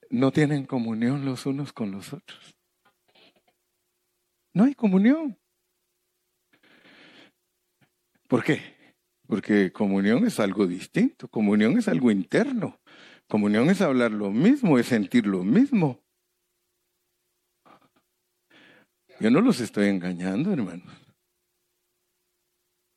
no 0.09 0.31
tienen 0.31 0.65
comunión 0.65 1.25
los 1.25 1.45
unos 1.45 1.73
con 1.73 1.91
los 1.91 2.13
otros? 2.13 2.55
No 4.53 4.63
hay 4.63 4.75
comunión. 4.75 5.37
¿Por 8.29 8.45
qué? 8.45 8.61
Porque 9.27 9.73
comunión 9.73 10.25
es 10.25 10.39
algo 10.39 10.67
distinto, 10.67 11.27
comunión 11.27 11.77
es 11.77 11.89
algo 11.89 12.11
interno, 12.11 12.79
comunión 13.27 13.69
es 13.69 13.81
hablar 13.81 14.11
lo 14.11 14.31
mismo, 14.31 14.79
es 14.79 14.85
sentir 14.85 15.27
lo 15.27 15.43
mismo. 15.43 16.04
Yo 19.19 19.31
no 19.31 19.41
los 19.41 19.59
estoy 19.59 19.87
engañando, 19.87 20.51
hermanos. 20.51 20.93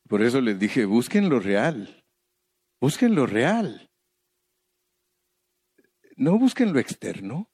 Por 0.07 0.21
eso 0.21 0.41
les 0.41 0.59
dije, 0.59 0.85
busquen 0.85 1.29
lo 1.29 1.39
real. 1.39 2.03
Busquen 2.81 3.15
lo 3.15 3.25
real. 3.25 3.89
No 6.15 6.37
busquen 6.37 6.73
lo 6.73 6.79
externo. 6.79 7.49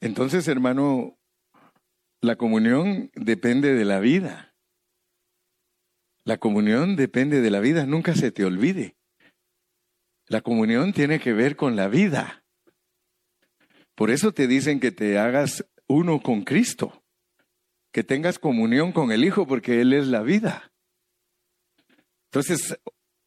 Entonces, 0.00 0.48
hermano, 0.48 1.16
la 2.20 2.36
comunión 2.36 3.10
depende 3.14 3.72
de 3.72 3.84
la 3.84 4.00
vida. 4.00 4.54
La 6.24 6.38
comunión 6.38 6.96
depende 6.96 7.40
de 7.40 7.50
la 7.50 7.60
vida, 7.60 7.86
nunca 7.86 8.14
se 8.14 8.30
te 8.32 8.44
olvide. 8.44 8.96
La 10.26 10.40
comunión 10.40 10.92
tiene 10.92 11.20
que 11.20 11.32
ver 11.32 11.56
con 11.56 11.76
la 11.76 11.88
vida. 11.88 12.41
Por 14.02 14.10
eso 14.10 14.32
te 14.32 14.48
dicen 14.48 14.80
que 14.80 14.90
te 14.90 15.16
hagas 15.16 15.64
uno 15.86 16.20
con 16.20 16.42
Cristo, 16.42 17.04
que 17.92 18.02
tengas 18.02 18.40
comunión 18.40 18.90
con 18.90 19.12
el 19.12 19.24
Hijo, 19.24 19.46
porque 19.46 19.80
Él 19.80 19.92
es 19.92 20.08
la 20.08 20.22
vida. 20.22 20.72
Entonces, 22.24 22.76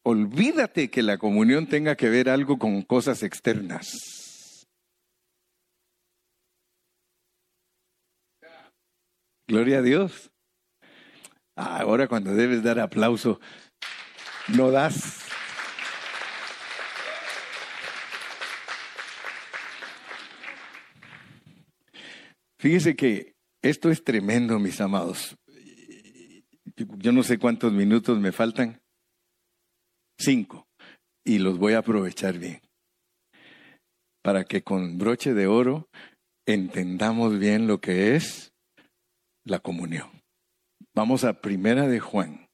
olvídate 0.02 0.90
que 0.90 1.02
la 1.02 1.16
comunión 1.16 1.66
tenga 1.66 1.96
que 1.96 2.10
ver 2.10 2.28
algo 2.28 2.58
con 2.58 2.82
cosas 2.82 3.22
externas. 3.22 4.66
Gloria 9.48 9.78
a 9.78 9.82
Dios. 9.82 10.30
Ahora 11.54 12.06
cuando 12.06 12.34
debes 12.34 12.62
dar 12.62 12.80
aplauso, 12.80 13.40
no 14.48 14.70
das. 14.70 15.25
Fíjese 22.66 22.96
que 22.96 23.36
esto 23.62 23.92
es 23.92 24.02
tremendo, 24.02 24.58
mis 24.58 24.80
amados. 24.80 25.36
Yo 26.98 27.12
no 27.12 27.22
sé 27.22 27.38
cuántos 27.38 27.72
minutos 27.72 28.18
me 28.18 28.32
faltan. 28.32 28.80
Cinco. 30.18 30.66
Y 31.24 31.38
los 31.38 31.58
voy 31.58 31.74
a 31.74 31.78
aprovechar 31.78 32.40
bien. 32.40 32.60
Para 34.20 34.42
que 34.42 34.64
con 34.64 34.98
broche 34.98 35.32
de 35.32 35.46
oro 35.46 35.88
entendamos 36.44 37.38
bien 37.38 37.68
lo 37.68 37.80
que 37.80 38.16
es 38.16 38.52
la 39.44 39.60
comunión. 39.60 40.10
Vamos 40.92 41.22
a 41.22 41.40
Primera 41.40 41.86
de 41.86 42.00
Juan. 42.00 42.48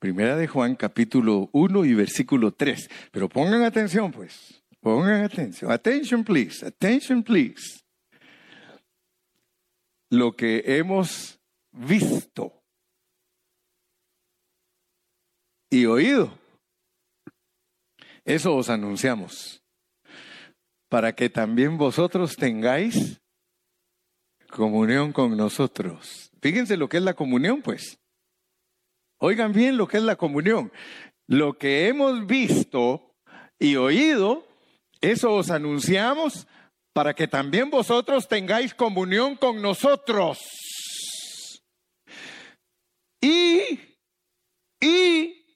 Primera 0.00 0.34
de 0.34 0.46
Juan, 0.46 0.76
capítulo 0.76 1.50
1 1.52 1.84
y 1.84 1.92
versículo 1.92 2.52
3. 2.52 2.88
Pero 3.12 3.28
pongan 3.28 3.64
atención, 3.64 4.10
pues. 4.12 4.64
Pongan 4.80 5.24
atención. 5.24 5.70
Attention, 5.70 6.24
please. 6.24 6.64
Attention, 6.64 7.22
please. 7.22 7.84
Lo 10.10 10.32
que 10.32 10.62
hemos 10.78 11.38
visto 11.70 12.62
y 15.70 15.84
oído, 15.84 16.38
eso 18.24 18.54
os 18.54 18.70
anunciamos, 18.70 19.62
para 20.88 21.14
que 21.14 21.28
también 21.28 21.76
vosotros 21.76 22.36
tengáis 22.36 23.20
comunión 24.50 25.12
con 25.12 25.36
nosotros. 25.36 26.30
Fíjense 26.40 26.76
lo 26.76 26.88
que 26.88 26.96
es 26.98 27.02
la 27.02 27.14
comunión, 27.14 27.62
pues. 27.62 27.98
Oigan 29.20 29.52
bien 29.52 29.76
lo 29.76 29.88
que 29.88 29.98
es 29.98 30.02
la 30.02 30.16
comunión. 30.16 30.72
Lo 31.26 31.58
que 31.58 31.88
hemos 31.88 32.26
visto 32.26 33.14
y 33.58 33.76
oído, 33.76 34.46
eso 35.00 35.34
os 35.34 35.50
anunciamos 35.50 36.46
para 36.98 37.14
que 37.14 37.28
también 37.28 37.70
vosotros 37.70 38.26
tengáis 38.26 38.74
comunión 38.74 39.36
con 39.36 39.62
nosotros. 39.62 40.40
Y, 43.20 43.62
y 44.80 45.46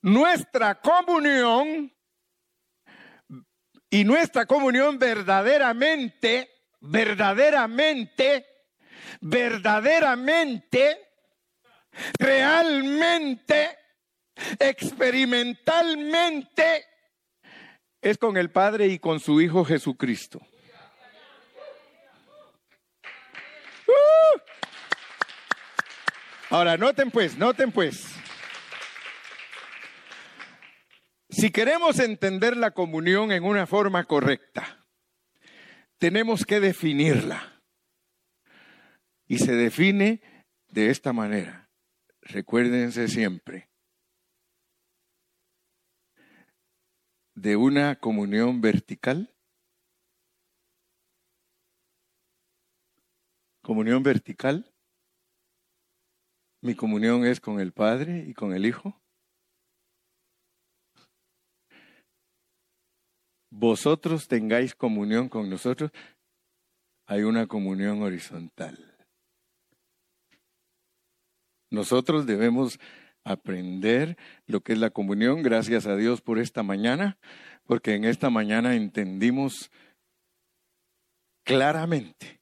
nuestra 0.00 0.80
comunión, 0.80 1.94
y 3.88 4.02
nuestra 4.02 4.44
comunión 4.44 4.98
verdaderamente, 4.98 6.50
verdaderamente 6.80 8.44
verdaderamente, 9.20 10.98
realmente, 12.18 13.78
experimentalmente, 14.58 16.84
es 18.02 18.18
con 18.18 18.36
el 18.36 18.50
Padre 18.50 18.88
y 18.88 18.98
con 18.98 19.20
su 19.20 19.40
Hijo 19.40 19.64
Jesucristo. 19.64 20.40
Uh. 23.86 24.40
Ahora, 26.50 26.76
noten 26.76 27.10
pues, 27.10 27.38
noten 27.38 27.70
pues. 27.70 28.14
Si 31.30 31.50
queremos 31.50 31.98
entender 31.98 32.56
la 32.56 32.72
comunión 32.72 33.32
en 33.32 33.44
una 33.44 33.66
forma 33.66 34.04
correcta, 34.04 34.84
tenemos 35.98 36.44
que 36.44 36.60
definirla. 36.60 37.62
Y 39.26 39.38
se 39.38 39.52
define 39.52 40.20
de 40.68 40.90
esta 40.90 41.12
manera. 41.12 41.70
Recuérdense 42.20 43.08
siempre 43.08 43.71
de 47.34 47.56
una 47.56 47.96
comunión 47.96 48.60
vertical. 48.60 49.34
Comunión 53.62 54.02
vertical. 54.02 54.72
Mi 56.60 56.74
comunión 56.74 57.26
es 57.26 57.40
con 57.40 57.60
el 57.60 57.72
Padre 57.72 58.24
y 58.28 58.34
con 58.34 58.52
el 58.52 58.66
Hijo. 58.66 59.00
Vosotros 63.50 64.28
tengáis 64.28 64.74
comunión 64.74 65.28
con 65.28 65.50
nosotros. 65.50 65.90
Hay 67.06 67.22
una 67.22 67.46
comunión 67.46 68.02
horizontal. 68.02 68.96
Nosotros 71.70 72.26
debemos 72.26 72.78
aprender 73.24 74.16
lo 74.46 74.60
que 74.60 74.72
es 74.72 74.78
la 74.78 74.90
comunión. 74.90 75.42
Gracias 75.42 75.86
a 75.86 75.96
Dios 75.96 76.20
por 76.20 76.38
esta 76.38 76.62
mañana, 76.62 77.18
porque 77.66 77.94
en 77.94 78.04
esta 78.04 78.30
mañana 78.30 78.74
entendimos 78.74 79.70
claramente 81.44 82.40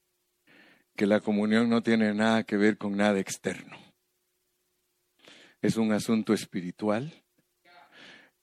que 0.96 1.06
la 1.06 1.20
comunión 1.20 1.70
no 1.70 1.82
tiene 1.82 2.12
nada 2.14 2.44
que 2.44 2.56
ver 2.56 2.76
con 2.76 2.96
nada 2.96 3.18
externo. 3.18 3.76
Es 5.62 5.76
un 5.76 5.92
asunto 5.92 6.32
espiritual, 6.32 7.12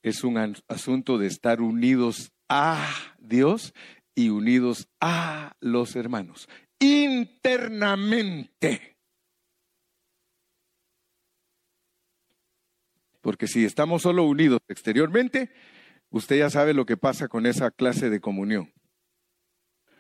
es 0.02 0.24
un 0.24 0.56
asunto 0.68 1.18
de 1.18 1.28
estar 1.28 1.62
unidos 1.62 2.32
a 2.50 2.88
Dios 3.20 3.74
y 4.16 4.30
unidos 4.30 4.88
a 5.00 5.56
los 5.60 5.96
hermanos 5.96 6.48
internamente. 6.80 8.97
Porque 13.28 13.48
si 13.48 13.66
estamos 13.66 14.04
solo 14.04 14.24
unidos 14.24 14.62
exteriormente, 14.70 15.52
usted 16.12 16.38
ya 16.38 16.50
sabe 16.50 16.74
lo 16.74 16.86
que 16.86 16.96
pasa 16.96 17.28
con 17.28 17.46
esa 17.46 17.72
clase 17.72 18.10
de 18.10 18.22
comunión. 18.22 18.72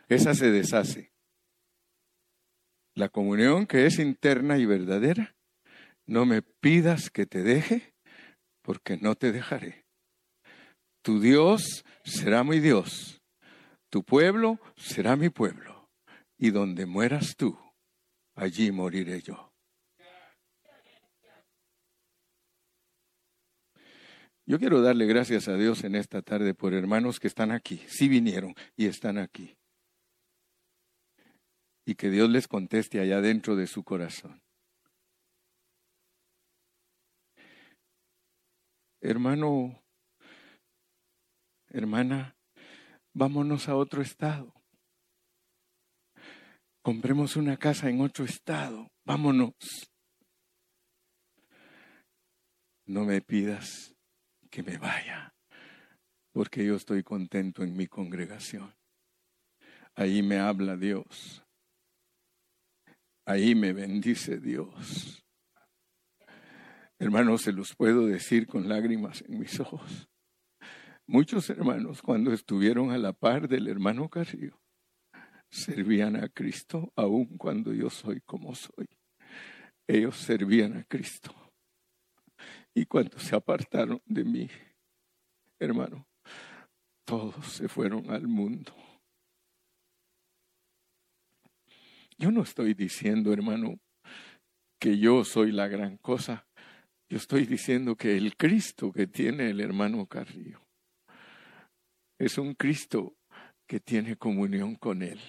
Esa 0.07 0.33
se 0.33 0.49
deshace. 0.49 1.11
La 2.95 3.09
comunión 3.09 3.67
que 3.67 3.85
es 3.85 3.99
interna 3.99 4.57
y 4.59 4.65
verdadera, 4.65 5.35
no 6.05 6.25
me 6.25 6.41
pidas 6.41 7.09
que 7.09 7.25
te 7.25 7.43
deje, 7.43 7.93
porque 8.61 8.95
no 8.95 9.15
te 9.15 9.33
dejaré. 9.33 9.83
Tu 11.01 11.19
Dios 11.19 11.83
será 12.05 12.45
mi 12.45 12.61
Dios, 12.61 13.21
tu 13.89 14.05
pueblo 14.05 14.57
será 14.77 15.17
mi 15.17 15.27
pueblo, 15.27 15.89
y 16.37 16.51
donde 16.51 16.85
mueras 16.85 17.35
tú, 17.35 17.59
allí 18.35 18.71
moriré 18.71 19.21
yo. 19.21 19.46
Yo 24.49 24.57
quiero 24.59 24.81
darle 24.81 25.05
gracias 25.07 25.49
a 25.49 25.57
Dios 25.57 25.83
en 25.83 25.93
esta 25.93 26.21
tarde 26.21 26.53
por 26.53 26.73
hermanos 26.73 27.19
que 27.19 27.27
están 27.27 27.51
aquí, 27.51 27.83
sí 27.89 28.07
vinieron 28.07 28.55
y 28.77 28.85
están 28.85 29.17
aquí. 29.17 29.57
Y 31.85 31.95
que 31.95 32.09
Dios 32.09 32.29
les 32.29 32.47
conteste 32.47 33.01
allá 33.01 33.19
dentro 33.19 33.57
de 33.57 33.67
su 33.67 33.83
corazón. 33.83 34.41
Hermano, 39.01 39.83
hermana, 41.67 42.37
vámonos 43.13 43.67
a 43.67 43.75
otro 43.75 44.01
estado. 44.01 44.53
Compremos 46.81 47.35
una 47.35 47.57
casa 47.57 47.89
en 47.89 47.99
otro 47.99 48.23
estado. 48.23 48.87
Vámonos. 49.03 49.55
No 52.85 53.03
me 53.03 53.21
pidas 53.21 53.96
que 54.57 54.63
me 54.63 54.77
vaya, 54.79 55.35
porque 56.31 56.65
yo 56.65 56.77
estoy 56.77 57.03
contento 57.03 57.61
en 57.61 57.77
mi 57.77 57.85
congregación. 57.85 58.73
Ahí 59.93 60.23
me 60.23 60.39
habla 60.39 60.75
Dios. 60.75 61.43
Ahí 63.27 63.53
me 63.53 63.71
bendice 63.71 64.39
Dios. 64.39 65.23
Hermanos, 66.97 67.43
se 67.43 67.51
los 67.51 67.75
puedo 67.75 68.07
decir 68.07 68.47
con 68.47 68.67
lágrimas 68.67 69.23
en 69.27 69.37
mis 69.37 69.59
ojos. 69.59 70.09
Muchos 71.05 71.51
hermanos, 71.51 72.01
cuando 72.01 72.33
estuvieron 72.33 72.89
a 72.89 72.97
la 72.97 73.13
par 73.13 73.47
del 73.47 73.67
hermano 73.67 74.09
Carrillo, 74.09 74.59
servían 75.51 76.15
a 76.15 76.29
Cristo 76.29 76.91
aun 76.95 77.37
cuando 77.37 77.73
yo 77.73 77.91
soy 77.91 78.21
como 78.21 78.55
soy. 78.55 78.89
Ellos 79.87 80.17
servían 80.17 80.77
a 80.77 80.83
Cristo. 80.83 81.46
Y 82.77 82.85
cuando 82.85 83.17
se 83.17 83.35
apartaron 83.35 83.99
de 84.05 84.23
mí, 84.23 84.47
hermano, 85.57 86.07
todos 87.05 87.43
se 87.47 87.67
fueron 87.67 88.11
al 88.11 88.27
mundo. 88.27 88.71
Yo 92.19 92.29
no 92.29 92.43
estoy 92.43 92.75
diciendo, 92.75 93.33
hermano, 93.33 93.79
que 94.79 94.99
yo 94.99 95.25
soy 95.25 95.53
la 95.53 95.67
gran 95.67 95.97
cosa. 95.97 96.45
Yo 97.09 97.17
estoy 97.17 97.47
diciendo 97.47 97.95
que 97.95 98.15
el 98.15 98.37
Cristo 98.37 98.91
que 98.91 99.07
tiene 99.07 99.49
el 99.49 99.59
hermano 99.59 100.05
Carrillo 100.05 100.61
es 102.19 102.37
un 102.37 102.53
Cristo 102.53 103.17
que 103.65 103.79
tiene 103.79 104.17
comunión 104.17 104.75
con 104.75 105.01
Él. 105.01 105.19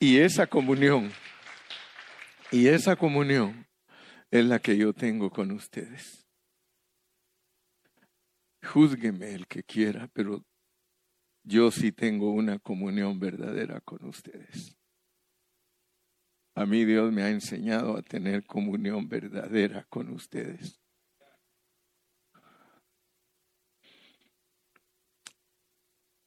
Y 0.00 0.18
esa 0.18 0.48
comunión, 0.48 1.12
y 2.50 2.66
esa 2.66 2.96
comunión 2.96 3.64
es 4.34 4.44
la 4.44 4.58
que 4.58 4.76
yo 4.76 4.92
tengo 4.92 5.30
con 5.30 5.52
ustedes. 5.52 6.26
Júzgueme 8.64 9.32
el 9.32 9.46
que 9.46 9.62
quiera, 9.62 10.08
pero 10.12 10.44
yo 11.44 11.70
sí 11.70 11.92
tengo 11.92 12.32
una 12.32 12.58
comunión 12.58 13.20
verdadera 13.20 13.80
con 13.80 14.04
ustedes. 14.04 14.76
A 16.56 16.66
mí 16.66 16.84
Dios 16.84 17.12
me 17.12 17.22
ha 17.22 17.30
enseñado 17.30 17.96
a 17.96 18.02
tener 18.02 18.44
comunión 18.44 19.08
verdadera 19.08 19.84
con 19.88 20.08
ustedes. 20.08 20.80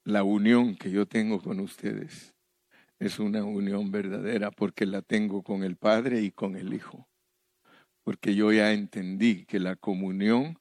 La 0.05 0.24
unión 0.24 0.78
que 0.78 0.91
yo 0.91 1.05
tengo 1.05 1.41
con 1.41 1.60
ustedes 1.60 2.34
es 2.99 3.20
una 3.20 3.43
unión 3.43 3.91
verdadera 3.91 4.49
porque 4.49 4.86
la 4.86 5.01
tengo 5.01 5.43
con 5.43 5.66
el 5.66 5.76
Padre 5.76 6.22
y 6.22 6.32
con 6.32 6.55
el 6.55 6.74
Hijo. 6.74 7.05
Porque 8.08 8.36
yo 8.36 8.53
ya 8.53 8.72
entendí 8.72 9.43
que 9.43 9.60
la 9.60 9.76
comunión 9.76 10.58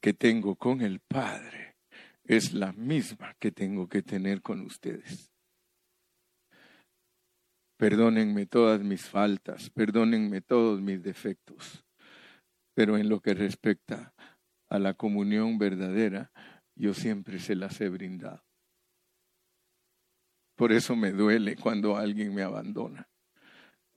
que 0.00 0.14
tengo 0.14 0.56
con 0.56 0.80
el 0.80 1.00
Padre 1.00 1.76
es 2.24 2.54
la 2.54 2.72
misma 2.72 3.36
que 3.38 3.52
tengo 3.52 3.90
que 3.90 4.00
tener 4.00 4.40
con 4.40 4.62
ustedes. 4.62 5.30
Perdónenme 7.76 8.46
todas 8.46 8.80
mis 8.80 9.02
faltas, 9.02 9.68
perdónenme 9.68 10.40
todos 10.40 10.80
mis 10.80 11.02
defectos, 11.02 11.84
pero 12.72 12.96
en 12.96 13.10
lo 13.10 13.20
que 13.20 13.34
respecta 13.34 14.14
a 14.70 14.78
la 14.78 14.94
comunión 14.94 15.58
verdadera, 15.58 16.32
yo 16.74 16.94
siempre 16.94 17.38
se 17.38 17.54
las 17.54 17.78
he 17.82 17.90
brindado. 17.90 18.42
Por 20.56 20.72
eso 20.72 20.96
me 20.96 21.12
duele 21.12 21.54
cuando 21.54 21.98
alguien 21.98 22.34
me 22.34 22.40
abandona, 22.40 23.10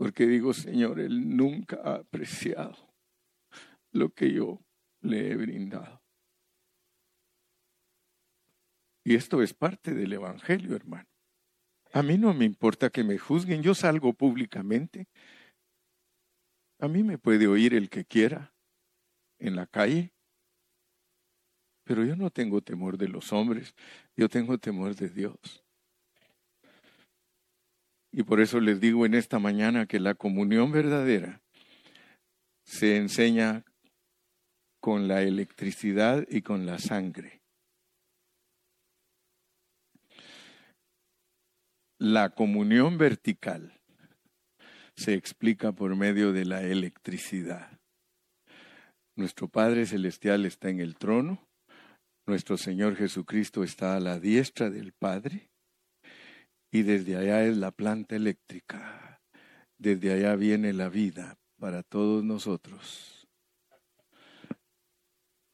porque 0.02 0.26
digo, 0.26 0.52
Señor, 0.52 1.00
Él 1.00 1.38
nunca 1.38 1.80
ha 1.84 1.98
apreciado 1.98 2.76
lo 3.92 4.10
que 4.10 4.34
yo 4.34 4.60
le 5.02 5.30
he 5.30 5.36
brindado. 5.36 6.02
Y 9.06 9.14
esto 9.14 9.44
es 9.44 9.54
parte 9.54 9.94
del 9.94 10.14
Evangelio, 10.14 10.76
hermano. 10.76 11.08
A 11.94 12.02
mí 12.02 12.18
no 12.18 12.34
me 12.34 12.46
importa 12.46 12.90
que 12.90 13.04
me 13.04 13.20
juzguen, 13.20 13.62
yo 13.62 13.76
salgo 13.76 14.12
públicamente. 14.12 15.08
A 16.80 16.88
mí 16.88 17.04
me 17.04 17.20
puede 17.20 17.46
oír 17.46 17.76
el 17.76 17.88
que 17.88 18.04
quiera 18.04 18.56
en 19.38 19.56
la 19.56 19.68
calle, 19.68 20.16
pero 21.84 22.04
yo 22.04 22.16
no 22.16 22.32
tengo 22.32 22.60
temor 22.62 22.98
de 22.98 23.08
los 23.08 23.32
hombres, 23.32 23.76
yo 24.18 24.28
tengo 24.28 24.58
temor 24.58 24.96
de 24.96 25.10
Dios. 25.10 25.64
Y 28.12 28.24
por 28.24 28.42
eso 28.42 28.60
les 28.60 28.82
digo 28.82 29.06
en 29.06 29.14
esta 29.14 29.40
mañana 29.40 29.86
que 29.86 30.00
la 30.00 30.16
comunión 30.16 30.72
verdadera 30.72 31.42
se 32.64 32.98
enseña 32.98 33.64
con 34.82 35.08
la 35.08 35.22
electricidad 35.22 36.26
y 36.30 36.42
con 36.42 36.66
la 36.66 36.80
sangre. 36.80 37.42
La 42.00 42.32
comunión 42.32 42.98
vertical 42.98 43.80
se 44.96 45.14
explica 45.14 45.72
por 45.72 45.96
medio 45.96 46.34
de 46.34 46.46
la 46.46 46.64
electricidad. 46.64 47.80
Nuestro 49.16 49.48
Padre 49.48 49.86
Celestial 49.86 50.46
está 50.46 50.70
en 50.70 50.80
el 50.80 50.96
trono, 50.96 51.48
nuestro 52.26 52.58
Señor 52.58 52.96
Jesucristo 52.96 53.64
está 53.64 53.96
a 53.96 54.00
la 54.00 54.20
diestra 54.20 54.70
del 54.70 54.94
Padre 54.94 55.51
y 56.72 56.84
desde 56.84 57.18
allá 57.18 57.44
es 57.44 57.58
la 57.58 57.72
planta 57.72 58.16
eléctrica, 58.16 59.22
desde 59.78 60.14
allá 60.14 60.36
viene 60.36 60.74
la 60.74 60.90
vida 60.90 61.38
para 61.60 61.84
todos 61.84 62.24
nosotros. 62.24 63.28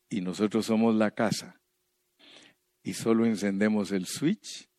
Y 0.09 0.21
nosotros 0.21 0.65
somos 0.65 0.95
la 0.95 1.11
casa 1.11 1.59
y 2.83 2.93
solo 2.93 3.25
encendemos 3.25 3.91
el 3.91 4.05
switch 4.05 4.69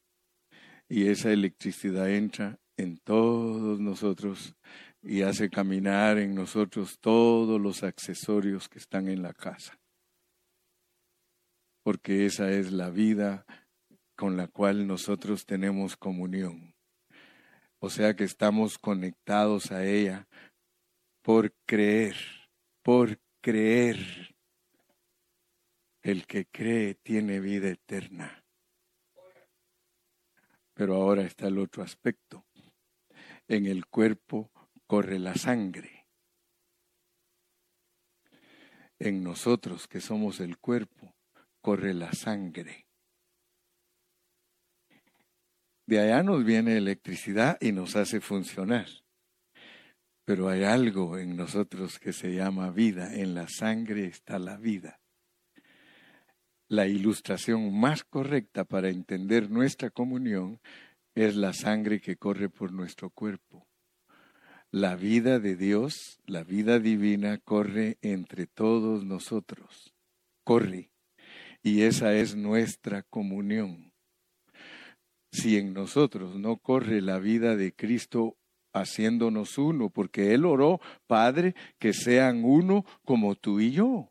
y 0.89 1.09
esa 1.09 1.31
electricidad 1.33 2.09
entra 2.09 2.59
en 2.79 2.99
todos 2.99 3.81
nosotros 3.81 4.55
y 5.03 5.23
hace 5.23 5.51
caminar 5.51 6.19
en 6.19 6.35
nosotros 6.35 6.99
todos 7.01 7.61
los 7.61 7.83
accesorios 7.83 8.69
que 8.69 8.79
están 8.79 9.09
en 9.09 9.23
la 9.23 9.35
casa. 9.35 9.79
Porque 11.83 12.27
esa 12.27 12.51
es 12.51 12.73
la 12.73 12.91
vida 12.91 13.45
con 14.19 14.37
la 14.37 14.49
cual 14.49 14.89
nosotros 14.89 15.47
tenemos 15.47 15.97
comunión. 15.97 16.75
O 17.79 17.89
sea 17.89 18.17
que 18.17 18.25
estamos 18.25 18.77
conectados 18.77 19.71
a 19.71 19.87
ella 19.87 20.27
por 21.23 21.55
creer, 21.65 22.17
por 22.83 23.21
creer. 23.41 24.35
El 26.03 26.27
que 26.27 26.47
cree 26.47 26.97
tiene 26.97 27.39
vida 27.39 27.69
eterna. 27.69 28.45
Pero 30.75 30.97
ahora 30.97 31.23
está 31.23 31.47
el 31.47 31.59
otro 31.59 31.85
aspecto. 31.85 32.45
En 33.47 33.67
el 33.67 33.87
cuerpo 33.87 34.51
corre 34.89 35.21
la 35.21 35.37
sangre. 35.37 36.09
En 38.99 39.23
nosotros 39.23 39.87
que 39.87 40.01
somos 40.01 40.41
el 40.41 40.59
cuerpo 40.59 41.15
corre 41.61 41.95
la 41.95 42.13
sangre. 42.13 42.88
De 45.89 46.01
allá 46.01 46.23
nos 46.23 46.45
viene 46.45 46.77
electricidad 46.77 47.57
y 47.61 47.73
nos 47.73 47.97
hace 47.97 48.21
funcionar. 48.21 48.87
Pero 50.25 50.49
hay 50.49 50.65
algo 50.65 51.17
en 51.17 51.35
nosotros 51.35 51.99
que 51.99 52.13
se 52.13 52.35
llama 52.35 52.71
vida. 52.71 53.15
En 53.15 53.35
la 53.35 53.49
sangre 53.49 54.05
está 54.05 54.39
la 54.39 54.59
vida 54.59 55.01
la 56.69 56.87
ilustración 56.87 57.79
más 57.79 58.05
correcta 58.05 58.65
para 58.65 58.91
entender 58.91 59.51
nuestra 59.51 59.91
comunión 59.91 60.61
es 61.15 61.35
la 61.35 61.53
sangre 61.55 62.01
que 62.01 62.17
corre 62.17 62.51
por 62.51 62.73
nuestro 62.73 63.11
cuerpo. 63.11 63.67
La 64.71 64.95
vida 64.95 65.41
de 65.41 65.57
Dios, 65.57 66.21
la 66.27 66.45
vida 66.45 66.79
divina, 66.79 67.39
corre 67.39 67.97
entre 68.03 68.47
todos 68.47 69.05
nosotros. 69.05 69.95
Corre. 70.45 70.91
Y 71.63 71.83
esa 71.83 72.13
es 72.15 72.37
nuestra 72.37 73.03
comunión. 73.03 73.88
Si 75.31 75.57
en 75.57 75.75
nosotros 75.75 76.37
no 76.37 76.57
corre 76.57 77.01
la 77.01 77.19
vida 77.19 77.57
de 77.57 77.73
Cristo 77.75 78.37
haciéndonos 78.73 79.59
uno, 79.59 79.91
porque 79.91 80.35
Él 80.35 80.45
oró, 80.45 80.81
Padre, 81.07 81.55
que 81.79 81.93
sean 81.93 82.45
uno 82.45 82.85
como 83.05 83.35
tú 83.35 83.61
y 83.61 83.73
yo 83.73 84.11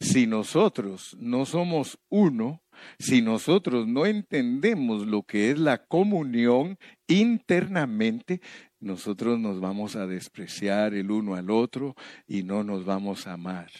si 0.00 0.26
nosotros 0.26 1.16
no 1.18 1.44
somos 1.44 1.98
uno, 2.08 2.62
si 2.98 3.22
nosotros 3.22 3.88
no 3.88 4.06
entendemos 4.06 5.06
lo 5.06 5.24
que 5.24 5.50
es 5.50 5.58
la 5.58 5.84
comunión 5.86 6.78
internamente, 7.08 8.40
nosotros 8.80 9.40
nos 9.40 9.60
vamos 9.60 9.96
a 9.96 10.06
despreciar 10.06 10.94
el 10.94 11.10
uno 11.10 11.34
al 11.34 11.50
otro 11.50 11.96
y 12.26 12.44
no 12.44 12.62
nos 12.62 12.84
vamos 12.84 13.26
a 13.26 13.32
amar 13.32 13.70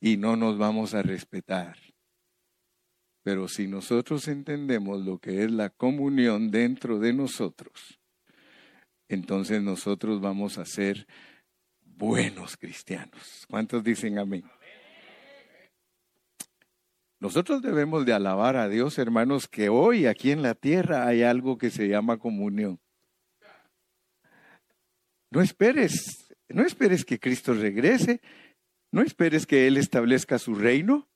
y 0.00 0.16
no 0.16 0.36
nos 0.36 0.56
vamos 0.56 0.94
a 0.94 1.02
respetar. 1.02 1.76
Pero 3.24 3.48
si 3.48 3.66
nosotros 3.66 4.28
entendemos 4.28 5.02
lo 5.02 5.18
que 5.18 5.44
es 5.44 5.50
la 5.50 5.70
comunión 5.70 6.50
dentro 6.50 6.98
de 6.98 7.14
nosotros, 7.14 7.98
entonces 9.08 9.62
nosotros 9.62 10.20
vamos 10.20 10.58
a 10.58 10.66
ser 10.66 11.06
buenos 11.80 12.58
cristianos. 12.58 13.46
¿Cuántos 13.48 13.82
dicen 13.82 14.18
amén? 14.18 14.44
Nosotros 17.18 17.62
debemos 17.62 18.04
de 18.04 18.12
alabar 18.12 18.56
a 18.56 18.68
Dios, 18.68 18.98
hermanos, 18.98 19.48
que 19.48 19.70
hoy 19.70 20.04
aquí 20.04 20.30
en 20.30 20.42
la 20.42 20.54
tierra 20.54 21.06
hay 21.06 21.22
algo 21.22 21.56
que 21.56 21.70
se 21.70 21.88
llama 21.88 22.18
comunión. 22.18 22.78
No 25.30 25.40
esperes, 25.40 26.30
no 26.50 26.62
esperes 26.62 27.06
que 27.06 27.18
Cristo 27.18 27.54
regrese, 27.54 28.20
no 28.92 29.00
esperes 29.00 29.46
que 29.46 29.66
Él 29.66 29.78
establezca 29.78 30.38
su 30.38 30.54
reino. 30.54 31.08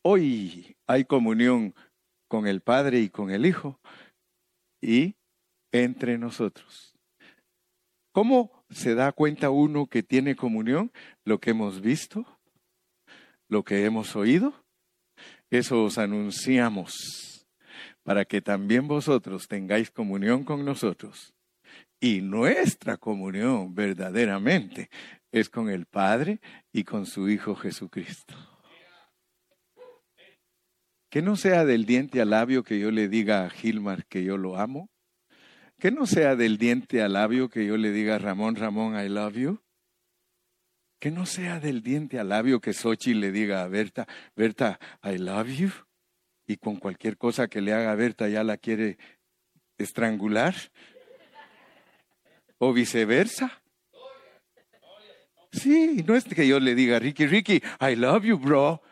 Hoy 0.00 0.77
hay 0.88 1.04
comunión 1.04 1.74
con 2.26 2.46
el 2.46 2.60
Padre 2.60 3.00
y 3.00 3.10
con 3.10 3.30
el 3.30 3.46
Hijo 3.46 3.78
y 4.80 5.16
entre 5.70 6.18
nosotros. 6.18 6.96
¿Cómo 8.12 8.64
se 8.70 8.94
da 8.94 9.12
cuenta 9.12 9.50
uno 9.50 9.86
que 9.86 10.02
tiene 10.02 10.34
comunión? 10.34 10.90
Lo 11.24 11.38
que 11.38 11.50
hemos 11.50 11.80
visto, 11.80 12.26
lo 13.48 13.62
que 13.62 13.84
hemos 13.84 14.16
oído, 14.16 14.64
eso 15.50 15.84
os 15.84 15.98
anunciamos 15.98 17.46
para 18.02 18.24
que 18.24 18.40
también 18.40 18.88
vosotros 18.88 19.46
tengáis 19.46 19.90
comunión 19.90 20.44
con 20.44 20.64
nosotros. 20.64 21.34
Y 22.00 22.22
nuestra 22.22 22.96
comunión 22.96 23.74
verdaderamente 23.74 24.88
es 25.30 25.50
con 25.50 25.68
el 25.68 25.84
Padre 25.84 26.40
y 26.72 26.84
con 26.84 27.04
su 27.04 27.28
Hijo 27.28 27.54
Jesucristo. 27.54 28.57
Que 31.10 31.22
no 31.22 31.36
sea 31.36 31.64
del 31.64 31.86
diente 31.86 32.20
al 32.20 32.30
labio 32.30 32.62
que 32.62 32.78
yo 32.78 32.90
le 32.90 33.08
diga 33.08 33.44
a 33.44 33.50
Gilmar 33.50 34.04
que 34.06 34.24
yo 34.24 34.36
lo 34.36 34.58
amo. 34.58 34.90
Que 35.78 35.90
no 35.90 36.06
sea 36.06 36.36
del 36.36 36.58
diente 36.58 37.02
al 37.02 37.14
labio 37.14 37.48
que 37.48 37.64
yo 37.64 37.76
le 37.76 37.92
diga 37.92 38.16
a 38.16 38.18
Ramón, 38.18 38.56
Ramón, 38.56 38.98
I 38.98 39.08
love 39.08 39.36
you. 39.36 39.60
Que 40.98 41.10
no 41.10 41.24
sea 41.24 41.60
del 41.60 41.82
diente 41.82 42.18
al 42.18 42.30
labio 42.30 42.60
que 42.60 42.74
Sochi 42.74 43.14
le 43.14 43.30
diga 43.30 43.62
a 43.62 43.68
Berta, 43.68 44.06
Berta, 44.36 44.78
I 45.02 45.16
love 45.16 45.48
you. 45.48 45.70
Y 46.46 46.56
con 46.56 46.76
cualquier 46.76 47.16
cosa 47.16 47.48
que 47.48 47.60
le 47.60 47.72
haga 47.72 47.92
a 47.92 47.94
Berta 47.94 48.28
ya 48.28 48.42
la 48.42 48.56
quiere 48.56 48.98
estrangular. 49.78 50.54
O 52.58 52.72
viceversa. 52.72 53.62
Sí, 55.52 56.04
no 56.06 56.16
es 56.16 56.24
que 56.24 56.46
yo 56.46 56.60
le 56.60 56.74
diga 56.74 56.98
Ricky, 56.98 57.26
Ricky, 57.26 57.62
I 57.80 57.94
love 57.94 58.24
you, 58.24 58.38
bro 58.38 58.82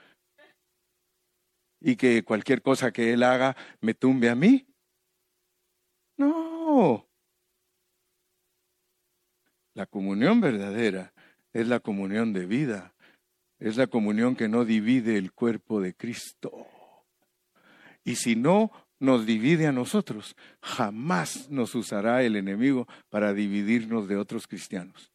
y 1.87 1.95
que 1.95 2.25
cualquier 2.25 2.63
cosa 2.63 2.91
que 2.91 3.13
Él 3.13 3.23
haga 3.23 3.57
me 3.81 3.95
tumbe 3.95 4.29
a 4.29 4.35
mí. 4.35 4.67
No. 6.17 7.09
La 9.73 9.87
comunión 9.87 10.41
verdadera 10.41 11.15
es 11.53 11.69
la 11.69 11.79
comunión 11.79 12.33
de 12.33 12.45
vida, 12.45 12.93
es 13.61 13.77
la 13.77 13.87
comunión 13.87 14.35
que 14.35 14.49
no 14.49 14.65
divide 14.65 15.17
el 15.17 15.33
cuerpo 15.33 15.81
de 15.81 15.95
Cristo. 15.95 16.67
Y 18.03 18.17
si 18.17 18.35
no 18.35 18.73
nos 18.99 19.25
divide 19.25 19.69
a 19.69 19.73
nosotros, 19.73 20.35
jamás 20.61 21.49
nos 21.51 21.77
usará 21.77 22.25
el 22.25 22.35
enemigo 22.35 22.89
para 23.11 23.33
dividirnos 23.33 24.09
de 24.09 24.17
otros 24.17 24.49
cristianos. 24.49 25.13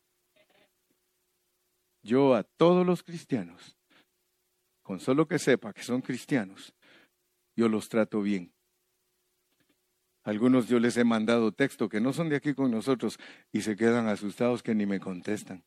Yo 2.01 2.34
a 2.34 2.43
todos 2.43 2.86
los 2.86 3.03
cristianos 3.03 3.78
con 4.82 5.00
solo 5.00 5.28
que 5.28 5.40
sepa 5.40 5.74
que 5.74 5.84
son 5.84 6.02
cristianos, 6.02 6.74
yo 7.56 7.68
los 7.70 7.90
trato 7.90 8.22
bien. 8.22 8.54
Algunos 10.24 10.68
yo 10.68 10.80
les 10.80 10.98
he 10.98 11.04
mandado 11.04 11.52
texto 11.52 11.90
que 11.90 12.00
no 12.00 12.14
son 12.14 12.30
de 12.30 12.36
aquí 12.36 12.54
con 12.54 12.70
nosotros 12.70 13.20
y 13.52 13.62
se 13.62 13.76
quedan 13.76 14.08
asustados 14.08 14.62
que 14.62 14.76
ni 14.76 14.86
me 14.86 15.00
contestan. 15.00 15.64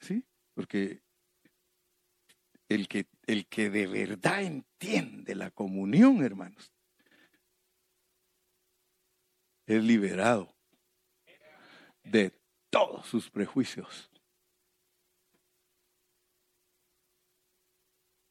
¿Sí? 0.00 0.24
Porque 0.54 1.02
el 2.68 2.86
que, 2.88 3.06
el 3.26 3.46
que 3.46 3.70
de 3.70 3.86
verdad 3.86 4.42
entiende 4.42 5.34
la 5.34 5.50
comunión, 5.50 6.22
hermanos, 6.22 6.72
es 9.66 9.82
liberado 9.82 10.54
de 12.04 12.32
todos 12.70 13.06
sus 13.06 13.30
prejuicios. 13.30 14.10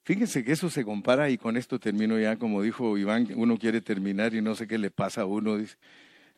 Fíjense 0.06 0.44
que 0.44 0.52
eso 0.52 0.70
se 0.70 0.86
compara 0.86 1.32
y 1.32 1.38
con 1.40 1.58
esto 1.58 1.80
termino 1.80 2.20
ya, 2.20 2.38
como 2.38 2.62
dijo 2.62 2.96
Iván, 2.96 3.28
uno 3.36 3.58
quiere 3.58 3.82
terminar 3.82 4.36
y 4.36 4.42
no 4.42 4.54
sé 4.54 4.68
qué 4.68 4.78
le 4.78 4.92
pasa 4.92 5.22
a 5.22 5.26
uno. 5.26 5.58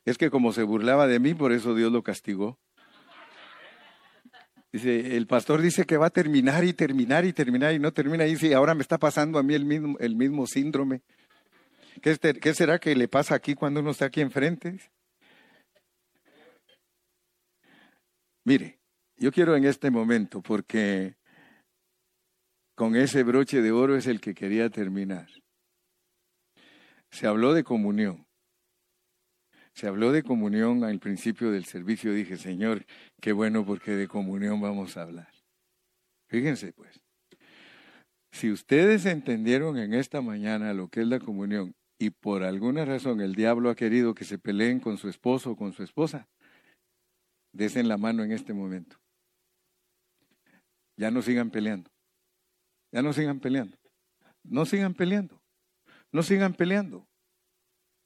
Es 0.05 0.17
que 0.17 0.29
como 0.29 0.53
se 0.53 0.63
burlaba 0.63 1.05
de 1.05 1.19
mí, 1.19 1.33
por 1.33 1.51
eso 1.51 1.75
Dios 1.75 1.91
lo 1.91 2.01
castigó. 2.01 2.57
Dice, 4.71 5.17
el 5.17 5.27
pastor 5.27 5.61
dice 5.61 5.85
que 5.85 5.97
va 5.97 6.05
a 6.05 6.11
terminar 6.11 6.63
y 6.63 6.71
terminar 6.71 7.25
y 7.25 7.33
terminar 7.33 7.73
y 7.73 7.79
no 7.79 7.91
termina. 7.91 8.25
Y 8.25 8.31
dice, 8.31 8.55
ahora 8.55 8.73
me 8.73 8.83
está 8.83 8.97
pasando 8.97 9.37
a 9.37 9.43
mí 9.43 9.53
el 9.53 9.65
mismo, 9.65 9.97
el 9.99 10.15
mismo 10.15 10.47
síndrome. 10.47 11.01
¿Qué, 12.01 12.15
¿Qué 12.17 12.53
será 12.53 12.79
que 12.79 12.95
le 12.95 13.09
pasa 13.09 13.35
aquí 13.35 13.53
cuando 13.53 13.81
uno 13.81 13.91
está 13.91 14.05
aquí 14.05 14.21
enfrente? 14.21 14.79
Mire, 18.45 18.79
yo 19.17 19.29
quiero 19.33 19.57
en 19.57 19.65
este 19.65 19.91
momento, 19.91 20.41
porque 20.41 21.17
con 22.77 22.95
ese 22.95 23.23
broche 23.23 23.63
de 23.63 23.71
oro 23.71 23.97
es 23.97 24.05
el 24.05 24.21
que 24.21 24.35
quería 24.35 24.69
terminar. 24.69 25.27
Se 27.09 27.25
habló 27.25 27.55
de 27.55 27.63
comunión. 27.63 28.27
Se 29.73 29.87
habló 29.87 30.11
de 30.11 30.21
comunión 30.21 30.83
al 30.83 30.99
principio 30.99 31.49
del 31.49 31.65
servicio. 31.65 32.13
Dije, 32.13 32.37
Señor, 32.37 32.85
qué 33.19 33.31
bueno 33.31 33.65
porque 33.65 33.93
de 33.93 34.07
comunión 34.07 34.61
vamos 34.61 34.95
a 34.95 35.01
hablar. 35.01 35.33
Fíjense 36.29 36.71
pues, 36.73 37.01
si 38.31 38.51
ustedes 38.51 39.07
entendieron 39.07 39.79
en 39.79 39.95
esta 39.95 40.21
mañana 40.21 40.71
lo 40.75 40.87
que 40.87 41.01
es 41.01 41.07
la 41.07 41.19
comunión 41.19 41.73
y 41.97 42.11
por 42.11 42.43
alguna 42.43 42.85
razón 42.85 43.21
el 43.21 43.33
diablo 43.33 43.71
ha 43.71 43.75
querido 43.75 44.13
que 44.13 44.23
se 44.23 44.37
peleen 44.37 44.79
con 44.79 44.99
su 44.99 45.09
esposo 45.09 45.51
o 45.51 45.55
con 45.55 45.73
su 45.73 45.81
esposa, 45.81 46.27
desen 47.51 47.87
la 47.87 47.97
mano 47.97 48.23
en 48.23 48.33
este 48.33 48.53
momento. 48.53 48.97
Ya 50.95 51.09
no 51.09 51.23
sigan 51.23 51.49
peleando. 51.49 51.89
Ya 52.97 53.03
no 53.03 53.13
sigan 53.13 53.39
peleando. 53.39 53.77
No 54.43 54.65
sigan 54.65 54.95
peleando. 54.95 55.39
No 56.11 56.23
sigan 56.23 56.55
peleando. 56.55 57.07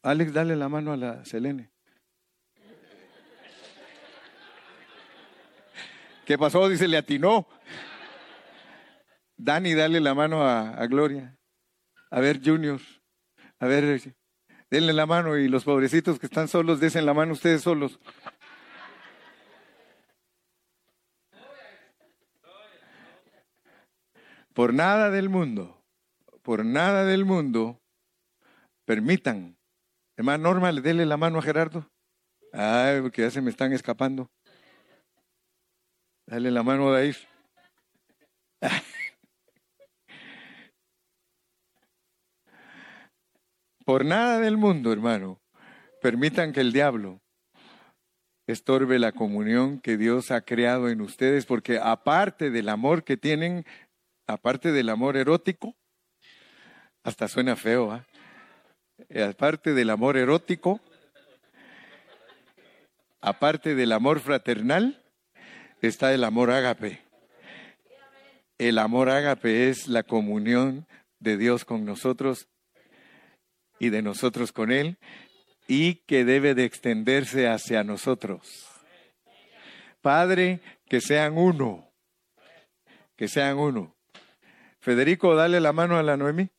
Alex, 0.03 0.33
dale 0.33 0.57
la 0.57 0.67
mano 0.67 0.91
a 0.91 0.97
la 0.97 1.23
Selene. 1.23 1.71
¿Qué 6.25 6.37
pasó? 6.37 6.67
Dice, 6.67 6.89
le 6.89 6.97
atinó. 6.97 7.47
Dani, 9.37 9.75
dale 9.75 10.01
la 10.01 10.13
mano 10.13 10.45
a, 10.45 10.85
Gloria. 10.87 11.37
A 12.09 12.19
ver, 12.19 12.41
Junior. 12.43 12.81
A 13.59 13.67
ver, 13.67 14.13
denle 14.69 14.91
la 14.91 15.05
mano 15.05 15.37
y 15.37 15.47
los 15.47 15.63
pobrecitos 15.63 16.19
que 16.19 16.25
están 16.25 16.49
solos, 16.49 16.81
desen 16.81 17.05
la 17.05 17.13
mano 17.13 17.31
ustedes 17.31 17.61
solos. 17.61 17.97
Por 24.61 24.75
nada 24.75 25.09
del 25.09 25.27
mundo, 25.27 25.83
por 26.43 26.63
nada 26.63 27.03
del 27.03 27.25
mundo, 27.25 27.81
permitan. 28.85 29.57
Hermano 30.15 30.43
Norma, 30.43 30.71
le 30.71 31.03
la 31.07 31.17
mano 31.17 31.39
a 31.39 31.41
Gerardo. 31.41 31.89
Ay, 32.53 33.01
porque 33.01 33.23
ya 33.23 33.31
se 33.31 33.41
me 33.41 33.49
están 33.49 33.73
escapando. 33.73 34.29
Dale 36.27 36.51
la 36.51 36.61
mano 36.61 36.89
a 36.89 36.91
Dair. 36.91 37.17
Por 43.83 44.05
nada 44.05 44.39
del 44.41 44.57
mundo, 44.57 44.93
hermano, 44.93 45.41
permitan 46.03 46.53
que 46.53 46.61
el 46.61 46.71
diablo 46.71 47.19
estorbe 48.45 48.99
la 48.99 49.11
comunión 49.11 49.79
que 49.79 49.97
Dios 49.97 50.29
ha 50.29 50.41
creado 50.41 50.87
en 50.89 51.01
ustedes, 51.01 51.47
porque 51.47 51.79
aparte 51.81 52.51
del 52.51 52.69
amor 52.69 53.03
que 53.03 53.17
tienen 53.17 53.65
aparte 54.27 54.71
del 54.71 54.89
amor 54.89 55.17
erótico, 55.17 55.75
hasta 57.03 57.27
suena 57.27 57.55
feo, 57.55 57.91
¿ah? 57.91 58.05
aparte 59.27 59.73
del 59.73 59.89
amor 59.89 60.17
erótico, 60.17 60.79
aparte 63.19 63.75
del 63.75 63.91
amor 63.91 64.19
fraternal, 64.19 65.03
está 65.81 66.13
el 66.13 66.23
amor 66.23 66.51
ágape. 66.51 67.01
El 68.57 68.77
amor 68.77 69.09
ágape 69.09 69.69
es 69.69 69.87
la 69.87 70.03
comunión 70.03 70.87
de 71.19 71.37
Dios 71.37 71.65
con 71.65 71.85
nosotros 71.85 72.47
y 73.79 73.89
de 73.89 74.01
nosotros 74.01 74.51
con 74.51 74.71
Él 74.71 74.99
y 75.67 75.95
que 76.05 76.25
debe 76.25 76.53
de 76.53 76.65
extenderse 76.65 77.47
hacia 77.47 77.83
nosotros. 77.83 78.67
Padre, 80.01 80.59
que 80.87 81.01
sean 81.01 81.37
uno, 81.37 81.91
que 83.15 83.27
sean 83.27 83.57
uno. 83.57 83.95
Federico, 84.81 85.35
dale 85.35 85.59
la 85.59 85.73
mano 85.73 85.97
a 85.97 86.03
la 86.03 86.17
Noemi. 86.17 86.49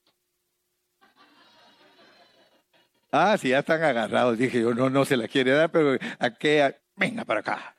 Ah, 3.11 3.37
sí, 3.37 3.51
ya 3.51 3.59
están 3.59 3.83
agarrados. 3.83 4.39
Dije 4.39 4.61
yo, 4.61 4.73
no, 4.73 4.89
no 4.89 5.05
se 5.05 5.17
la 5.17 5.29
quiere 5.29 5.51
dar, 5.51 5.71
pero 5.71 5.99
¿a 6.19 6.31
qué? 6.31 6.77
Venga 6.97 7.25
para 7.25 7.41
acá. 7.41 7.77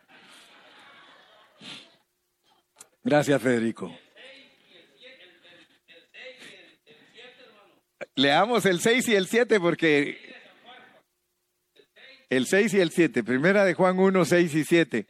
Gracias, 3.04 3.42
Federico. 3.42 3.92
Leamos 8.16 8.66
el 8.66 8.80
6 8.80 9.08
y 9.08 9.16
el 9.16 9.28
7 9.28 9.60
porque 9.60 10.18
el 12.30 12.46
6 12.46 12.74
y 12.74 12.80
el 12.82 12.92
7, 12.92 13.24
primera 13.24 13.66
de 13.66 13.74
Juan 13.74 13.98
1, 13.98 14.26
6 14.26 14.56
y 14.56 14.64
7. 14.64 15.08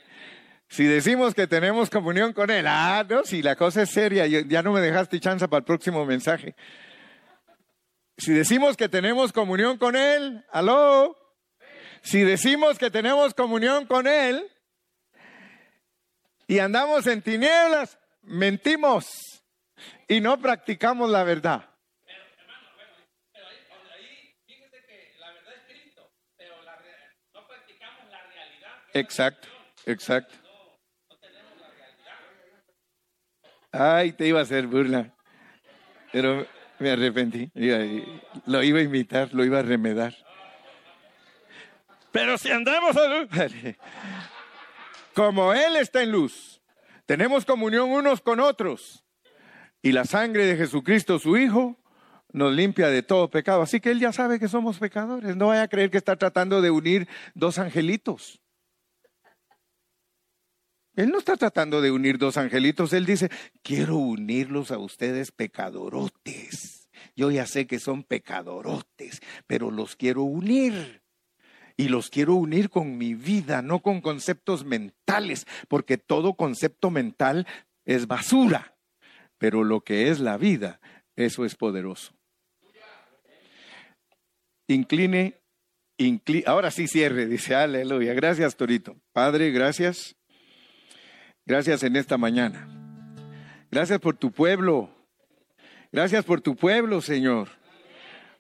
Si 0.73 0.85
decimos 0.85 1.35
que 1.35 1.45
tenemos 1.45 1.91
comunión 1.91 2.33
con 2.33 2.49
Él, 2.49 2.65
ah, 2.67 3.05
no, 3.07 3.23
si 3.25 3.43
la 3.43 3.55
cosa 3.55 3.83
es 3.83 3.91
seria, 3.91 4.25
ya 4.25 4.63
no 4.63 4.71
me 4.71 4.81
dejaste 4.81 5.19
chance 5.19 5.47
para 5.47 5.59
el 5.59 5.65
próximo 5.65 6.03
mensaje. 6.03 6.55
Si 8.17 8.33
decimos 8.33 8.75
que 8.75 8.89
tenemos 8.89 9.31
comunión 9.31 9.77
con 9.77 9.95
Él, 9.95 10.43
aló. 10.51 11.15
Si 12.01 12.23
decimos 12.23 12.79
que 12.79 12.89
tenemos 12.89 13.35
comunión 13.35 13.85
con 13.85 14.07
Él 14.07 14.49
y 16.47 16.57
andamos 16.57 17.05
en 17.05 17.21
tinieblas, 17.21 17.99
mentimos 18.23 19.43
y 20.07 20.21
no 20.21 20.39
practicamos 20.39 21.07
la 21.07 21.23
verdad. 21.23 21.69
Exacto, 28.95 29.47
exacto. 29.85 30.42
Ay, 33.75 34.11
te 34.11 34.27
iba 34.27 34.39
a 34.39 34.43
hacer 34.43 34.67
burla, 34.67 35.15
pero 36.11 36.45
me 36.77 36.91
arrepentí. 36.91 37.49
Lo 38.45 38.61
iba 38.61 38.77
a 38.77 38.83
imitar, 38.83 39.33
lo 39.33 39.43
iba 39.43 39.59
a 39.59 39.63
remedar. 39.63 40.15
Pero 42.11 42.37
si 42.37 42.51
andamos 42.51 42.95
a 42.95 43.07
luz, 43.07 43.27
como 45.15 45.51
Él 45.55 45.75
está 45.77 46.03
en 46.03 46.11
luz, 46.11 46.61
tenemos 47.07 47.45
comunión 47.45 47.89
unos 47.89 48.21
con 48.21 48.39
otros. 48.39 49.03
Y 49.81 49.91
la 49.91 50.05
sangre 50.05 50.45
de 50.45 50.55
Jesucristo, 50.55 51.17
su 51.17 51.35
Hijo, 51.35 51.79
nos 52.31 52.53
limpia 52.53 52.89
de 52.89 53.01
todo 53.01 53.31
pecado. 53.31 53.63
Así 53.63 53.79
que 53.79 53.89
Él 53.89 53.99
ya 53.99 54.13
sabe 54.13 54.39
que 54.39 54.47
somos 54.47 54.77
pecadores. 54.77 55.35
No 55.35 55.47
vaya 55.47 55.63
a 55.63 55.67
creer 55.67 55.89
que 55.89 55.97
está 55.97 56.15
tratando 56.15 56.61
de 56.61 56.69
unir 56.69 57.07
dos 57.33 57.57
angelitos. 57.57 58.39
Él 60.95 61.09
no 61.09 61.17
está 61.17 61.37
tratando 61.37 61.81
de 61.81 61.91
unir 61.91 62.19
dos 62.19 62.37
angelitos, 62.37 62.93
él 62.93 63.05
dice, 63.05 63.31
quiero 63.63 63.97
unirlos 63.97 64.71
a 64.71 64.77
ustedes 64.77 65.31
pecadorotes. 65.31 66.87
Yo 67.15 67.31
ya 67.31 67.47
sé 67.47 67.65
que 67.65 67.79
son 67.79 68.03
pecadorotes, 68.03 69.19
pero 69.47 69.71
los 69.71 69.95
quiero 69.95 70.23
unir. 70.23 71.01
Y 71.75 71.87
los 71.87 72.11
quiero 72.11 72.35
unir 72.35 72.69
con 72.69 72.99
mi 72.99 73.15
vida, 73.15 73.63
no 73.63 73.81
con 73.81 74.01
conceptos 74.01 74.63
mentales, 74.63 75.47
porque 75.67 75.97
todo 75.97 76.35
concepto 76.35 76.91
mental 76.91 77.47
es 77.85 78.05
basura. 78.05 78.75
Pero 79.39 79.63
lo 79.63 79.81
que 79.81 80.09
es 80.09 80.19
la 80.19 80.37
vida, 80.37 80.79
eso 81.15 81.43
es 81.45 81.55
poderoso. 81.55 82.13
Incline, 84.67 85.41
incline 85.97 86.43
ahora 86.45 86.69
sí 86.69 86.87
cierre, 86.87 87.25
dice, 87.25 87.55
aleluya. 87.55 88.13
Gracias, 88.13 88.55
Torito. 88.55 88.95
Padre, 89.11 89.49
gracias 89.49 90.15
Gracias 91.45 91.83
en 91.83 91.95
esta 91.95 92.17
mañana. 92.17 92.67
Gracias 93.69 93.99
por 93.99 94.15
tu 94.15 94.31
pueblo. 94.31 94.89
Gracias 95.91 96.23
por 96.23 96.41
tu 96.41 96.55
pueblo, 96.55 97.01
Señor. 97.01 97.49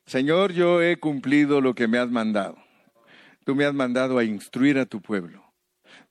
Señor, 0.05 0.53
yo 0.53 0.81
he 0.81 0.97
cumplido 0.97 1.59
lo 1.59 1.75
que 1.75 1.87
me 1.87 1.97
has 1.97 2.09
mandado. 2.09 2.57
Tú 3.45 3.55
me 3.55 3.65
has 3.65 3.73
mandado 3.73 4.17
a 4.17 4.23
instruir 4.23 4.77
a 4.77 4.85
tu 4.85 5.01
pueblo. 5.01 5.43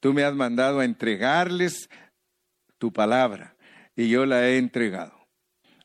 Tú 0.00 0.12
me 0.12 0.24
has 0.24 0.34
mandado 0.34 0.80
a 0.80 0.84
entregarles 0.84 1.88
tu 2.78 2.92
palabra 2.92 3.56
y 3.96 4.08
yo 4.08 4.26
la 4.26 4.46
he 4.48 4.58
entregado. 4.58 5.14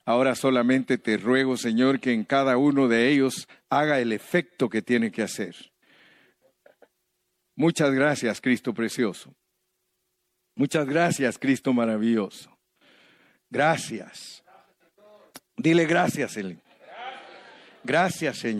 Ahora 0.05 0.35
solamente 0.35 0.97
te 0.97 1.17
ruego, 1.17 1.57
Señor, 1.57 1.99
que 1.99 2.13
en 2.13 2.23
cada 2.23 2.57
uno 2.57 2.87
de 2.87 3.09
ellos 3.09 3.47
haga 3.69 3.99
el 3.99 4.11
efecto 4.11 4.69
que 4.69 4.81
tiene 4.81 5.11
que 5.11 5.21
hacer. 5.21 5.55
Muchas 7.55 7.91
gracias, 7.93 8.41
Cristo 8.41 8.73
precioso. 8.73 9.33
Muchas 10.57 10.87
gracias, 10.87 11.37
Cristo 11.37 11.71
maravilloso. 11.71 12.49
Gracias. 13.47 14.43
Dile 15.55 15.85
gracias, 15.85 16.35
Eli. 16.35 16.59
Gracias, 17.83 18.39
Señor. 18.39 18.55